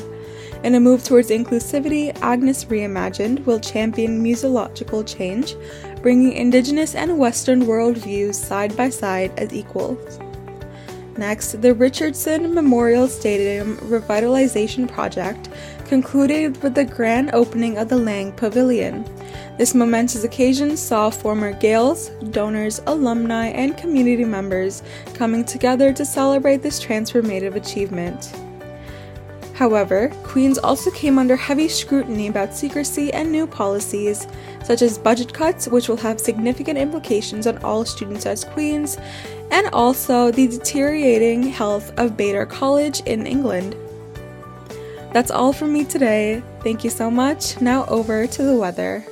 In 0.63 0.75
a 0.75 0.79
move 0.79 1.03
towards 1.03 1.31
inclusivity, 1.31 2.15
Agnes 2.21 2.65
Reimagined 2.65 3.43
will 3.47 3.59
champion 3.59 4.23
museological 4.23 5.03
change, 5.03 5.55
bringing 6.03 6.33
Indigenous 6.33 6.93
and 6.93 7.17
Western 7.17 7.63
worldviews 7.63 8.35
side 8.35 8.77
by 8.77 8.91
side 8.91 9.31
as 9.39 9.51
equals. 9.51 10.19
Next, 11.19 11.61
the 11.61 11.73
Richardson 11.73 12.53
Memorial 12.53 13.05
Stadium 13.09 13.75
Revitalization 13.79 14.89
Project 14.89 15.49
concluded 15.85 16.63
with 16.63 16.75
the 16.75 16.85
grand 16.85 17.31
opening 17.33 17.77
of 17.77 17.89
the 17.89 17.97
Lang 17.97 18.31
Pavilion. 18.31 19.03
This 19.57 19.75
momentous 19.75 20.23
occasion 20.23 20.77
saw 20.77 21.09
former 21.09 21.51
Gaels, 21.51 22.07
donors, 22.31 22.79
alumni, 22.87 23.47
and 23.47 23.75
community 23.75 24.23
members 24.23 24.81
coming 25.13 25.43
together 25.43 25.91
to 25.91 26.05
celebrate 26.05 26.61
this 26.61 26.81
transformative 26.81 27.55
achievement. 27.55 28.33
However, 29.55 30.13
Queens 30.23 30.57
also 30.57 30.89
came 30.91 31.19
under 31.19 31.35
heavy 31.35 31.67
scrutiny 31.67 32.29
about 32.29 32.55
secrecy 32.55 33.11
and 33.11 33.29
new 33.29 33.45
policies, 33.45 34.25
such 34.63 34.81
as 34.81 34.97
budget 34.97 35.33
cuts, 35.33 35.67
which 35.67 35.89
will 35.89 35.97
have 35.97 36.21
significant 36.21 36.79
implications 36.79 37.45
on 37.45 37.57
all 37.57 37.83
students 37.83 38.25
at 38.25 38.49
Queens, 38.53 38.97
and 39.51 39.67
also 39.73 40.31
the 40.31 40.47
deteriorating 40.47 41.43
health 41.43 41.91
of 41.97 42.17
Bader 42.17 42.45
College 42.45 43.01
in 43.01 43.25
England. 43.25 43.75
That's 45.13 45.31
all 45.31 45.53
from 45.53 45.73
me 45.73 45.85
today. 45.85 46.43
Thank 46.61 46.83
you 46.83 46.89
so 46.89 47.09
much. 47.09 47.59
Now 47.61 47.85
over 47.87 48.27
to 48.27 48.43
the 48.43 48.55
weather. 48.55 49.05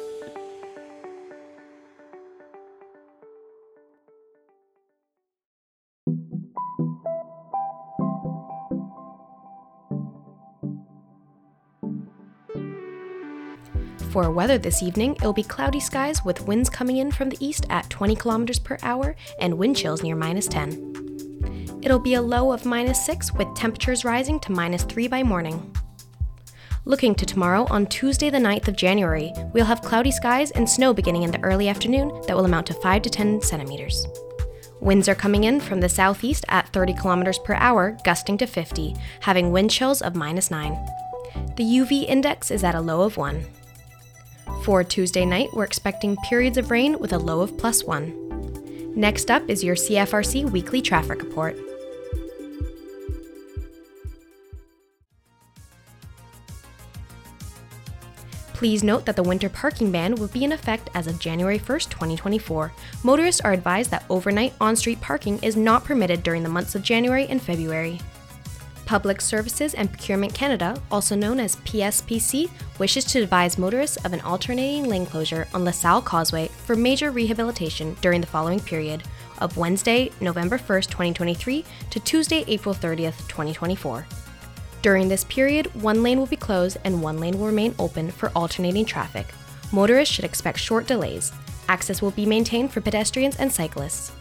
For 14.12 14.32
weather 14.32 14.58
this 14.58 14.82
evening, 14.82 15.16
it'll 15.18 15.34
be 15.34 15.44
cloudy 15.44 15.82
skies 15.82 16.24
with 16.24 16.48
winds 16.48 16.70
coming 16.70 16.98
in 16.98 17.12
from 17.12 17.30
the 17.30 17.46
east 17.46 17.66
at 17.70 17.90
20 17.90 18.16
kilometers 18.16 18.58
per 18.58 18.78
hour 18.82 19.16
and 19.40 19.58
wind 19.58 19.76
chills 19.76 20.02
near 20.02 20.16
minus 20.16 20.48
10. 20.48 21.80
It'll 21.84 22.00
be 22.00 22.14
a 22.14 22.22
low 22.22 22.54
of 22.54 22.66
minus 22.66 23.06
6 23.06 23.34
with 23.34 23.54
temperatures 23.54 24.06
rising 24.06 24.40
to 24.42 24.52
minus 24.52 24.84
3 24.84 25.08
by 25.10 25.24
morning. 25.24 25.76
Looking 26.86 27.16
to 27.16 27.26
tomorrow, 27.26 27.68
on 27.70 27.86
Tuesday, 27.86 28.30
the 28.30 28.38
9th 28.38 28.70
of 28.70 28.78
January, 28.78 29.34
we'll 29.54 29.66
have 29.66 29.82
cloudy 29.82 30.12
skies 30.12 30.52
and 30.52 30.70
snow 30.70 30.94
beginning 30.94 31.24
in 31.24 31.32
the 31.32 31.44
early 31.44 31.68
afternoon 31.68 32.22
that 32.28 32.36
will 32.36 32.46
amount 32.46 32.68
to 32.68 32.74
5 32.74 33.02
to 33.02 33.10
10 33.10 33.42
centimeters. 33.42 34.08
Winds 34.80 35.10
are 35.10 35.16
coming 35.16 35.44
in 35.44 35.60
from 35.60 35.82
the 35.82 35.90
southeast 35.90 36.46
at 36.48 36.72
30 36.72 36.94
kilometers 36.94 37.40
per 37.40 37.56
hour, 37.56 37.98
gusting 38.06 38.38
to 38.38 38.48
50, 38.48 38.96
having 39.20 39.52
wind 39.52 39.70
chills 39.70 40.02
of 40.02 40.16
minus 40.16 40.50
9. 40.50 40.72
The 41.58 41.64
UV 41.64 42.08
index 42.08 42.52
is 42.52 42.64
at 42.64 42.76
a 42.76 42.82
low 42.82 43.02
of 43.02 43.18
1. 43.18 43.46
For 44.68 44.84
Tuesday 44.84 45.24
night, 45.24 45.54
we're 45.54 45.64
expecting 45.64 46.18
periods 46.18 46.58
of 46.58 46.72
rain 46.72 47.00
with 47.00 47.14
a 47.14 47.18
low 47.18 47.40
of 47.40 47.58
plus 47.58 47.86
1. 47.86 48.92
Next 48.98 49.32
up 49.32 49.50
is 49.50 49.64
your 49.64 49.78
CFRC 49.78 50.52
weekly 50.52 50.82
traffic 50.82 51.24
report. 51.24 51.56
Please 58.56 58.84
note 58.84 59.06
that 59.06 59.16
the 59.16 59.24
winter 59.24 59.48
parking 59.48 59.90
ban 59.90 60.16
will 60.16 60.28
be 60.28 60.44
in 60.44 60.52
effect 60.52 60.90
as 60.94 61.08
of 61.08 61.18
January 61.18 61.60
1st, 61.60 61.90
2024. 61.90 62.74
Motorists 63.04 63.40
are 63.40 63.54
advised 63.54 63.90
that 63.92 64.04
overnight 64.10 64.54
on 64.60 64.76
street 64.76 65.00
parking 65.00 65.40
is 65.42 65.56
not 65.56 65.86
permitted 65.86 66.24
during 66.24 66.44
the 66.44 66.50
months 66.50 66.76
of 66.76 66.84
January 66.84 67.26
and 67.28 67.42
February. 67.42 68.02
Public 68.88 69.20
Services 69.20 69.74
and 69.74 69.92
Procurement 69.92 70.34
Canada, 70.34 70.82
also 70.90 71.14
known 71.14 71.42
as 71.42 71.58
PSPC, 71.58 72.50
wishes 72.80 73.04
to 73.04 73.22
advise 73.22 73.58
motorists 73.58 73.98
of 74.06 74.14
an 74.14 74.22
alternating 74.22 74.88
lane 74.88 75.06
closure 75.06 75.46
on 75.54 75.66
LaSalle 75.66 76.02
Causeway 76.02 76.48
for 76.48 76.76
major 76.76 77.12
rehabilitation 77.12 77.98
during 78.02 78.22
the 78.22 78.28
following 78.28 78.62
period 78.62 79.04
of 79.40 79.58
Wednesday, 79.58 80.10
November 80.22 80.58
1st, 80.58 80.86
2023 80.86 81.66
to 81.90 82.00
Tuesday, 82.00 82.46
April 82.48 82.74
30th, 82.74 83.28
2024. 83.28 84.08
During 84.82 85.10
this 85.10 85.26
period, 85.26 85.68
one 85.82 86.02
lane 86.02 86.18
will 86.18 86.26
be 86.26 86.38
closed 86.38 86.78
and 86.86 87.04
one 87.04 87.20
lane 87.20 87.38
will 87.38 87.48
remain 87.48 87.76
open 87.80 88.10
for 88.10 88.32
alternating 88.36 88.86
traffic. 88.86 89.28
Motorists 89.74 90.16
should 90.16 90.24
expect 90.24 90.60
short 90.60 90.88
delays. 90.88 91.34
Access 91.68 92.02
will 92.02 92.12
be 92.12 92.26
maintained 92.26 92.72
for 92.72 92.80
pedestrians 92.80 93.36
and 93.36 93.52
cyclists. 93.52 94.14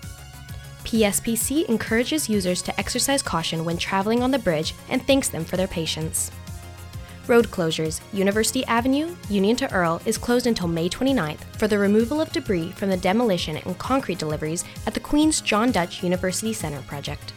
PSPC 0.87 1.69
encourages 1.69 2.29
users 2.29 2.63
to 2.63 2.79
exercise 2.79 3.21
caution 3.21 3.65
when 3.65 3.77
traveling 3.77 4.23
on 4.23 4.31
the 4.31 4.39
bridge 4.39 4.73
and 4.89 5.05
thanks 5.05 5.29
them 5.29 5.45
for 5.45 5.57
their 5.57 5.67
patience. 5.67 6.31
Road 7.27 7.49
closures 7.49 8.01
University 8.13 8.65
Avenue, 8.67 9.17
Union 9.29 9.57
to 9.57 9.73
Earl, 9.75 10.01
is 10.07 10.17
closed 10.17 10.47
until 10.47 10.69
May 10.69 10.89
29th 10.89 11.41
for 11.59 11.67
the 11.67 11.77
removal 11.77 12.21
of 12.21 12.31
debris 12.31 12.71
from 12.71 12.89
the 12.89 12.97
demolition 12.97 13.57
and 13.57 13.77
concrete 13.79 14.21
deliveries 14.21 14.63
at 14.87 14.95
the 14.95 15.01
Queen's 15.01 15.41
John 15.41 15.73
Deutsch 15.73 16.05
University 16.05 16.53
Centre 16.53 16.83
project. 16.83 17.33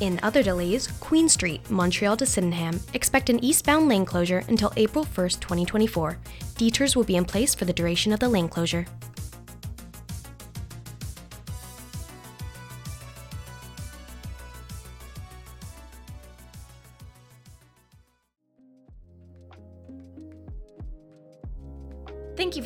In 0.00 0.20
other 0.22 0.44
delays, 0.44 0.86
Queen 1.00 1.28
Street, 1.28 1.68
Montreal 1.68 2.16
to 2.18 2.24
Sydenham, 2.24 2.78
expect 2.94 3.30
an 3.30 3.42
eastbound 3.42 3.88
lane 3.88 4.04
closure 4.04 4.44
until 4.46 4.72
April 4.76 5.04
1st, 5.04 5.40
2024. 5.40 6.16
Detours 6.56 6.94
will 6.94 7.02
be 7.02 7.16
in 7.16 7.24
place 7.24 7.52
for 7.52 7.64
the 7.64 7.72
duration 7.72 8.12
of 8.12 8.20
the 8.20 8.28
lane 8.28 8.48
closure. 8.48 8.86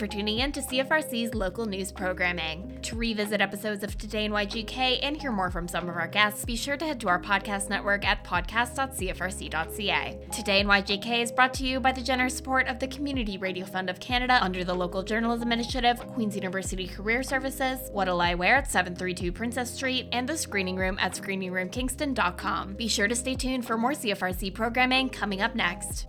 For 0.02 0.08
tuning 0.08 0.40
in 0.40 0.50
to 0.50 0.60
CFRC's 0.60 1.32
local 1.32 1.64
news 1.64 1.92
programming. 1.92 2.76
To 2.82 2.96
revisit 2.96 3.40
episodes 3.40 3.84
of 3.84 3.96
Today 3.96 4.24
in 4.24 4.32
YGK 4.32 4.98
and 5.00 5.16
hear 5.16 5.30
more 5.30 5.48
from 5.48 5.68
some 5.68 5.88
of 5.88 5.94
our 5.94 6.08
guests, 6.08 6.44
be 6.44 6.56
sure 6.56 6.76
to 6.76 6.84
head 6.84 6.98
to 7.02 7.08
our 7.08 7.22
podcast 7.22 7.68
network 7.68 8.04
at 8.04 8.24
podcast.cfrc.ca. 8.24 10.18
Today 10.32 10.58
in 10.58 10.66
YGK 10.66 11.22
is 11.22 11.30
brought 11.30 11.54
to 11.54 11.64
you 11.64 11.78
by 11.78 11.92
the 11.92 12.00
generous 12.00 12.36
support 12.36 12.66
of 12.66 12.80
the 12.80 12.88
Community 12.88 13.38
Radio 13.38 13.64
Fund 13.64 13.88
of 13.88 14.00
Canada 14.00 14.40
under 14.42 14.64
the 14.64 14.74
Local 14.74 15.04
Journalism 15.04 15.52
Initiative, 15.52 16.00
Queen's 16.08 16.34
University 16.34 16.88
Career 16.88 17.22
Services, 17.22 17.78
What'll 17.92 18.20
I 18.20 18.34
Wear 18.34 18.56
at 18.56 18.72
732 18.72 19.30
Princess 19.30 19.70
Street, 19.70 20.08
and 20.10 20.28
the 20.28 20.36
Screening 20.36 20.74
Room 20.74 20.98
at 20.98 21.12
screeningroomkingston.com. 21.12 22.74
Be 22.74 22.88
sure 22.88 23.06
to 23.06 23.14
stay 23.14 23.36
tuned 23.36 23.64
for 23.64 23.78
more 23.78 23.92
CFRC 23.92 24.52
programming 24.52 25.10
coming 25.10 25.42
up 25.42 25.54
next. 25.54 26.08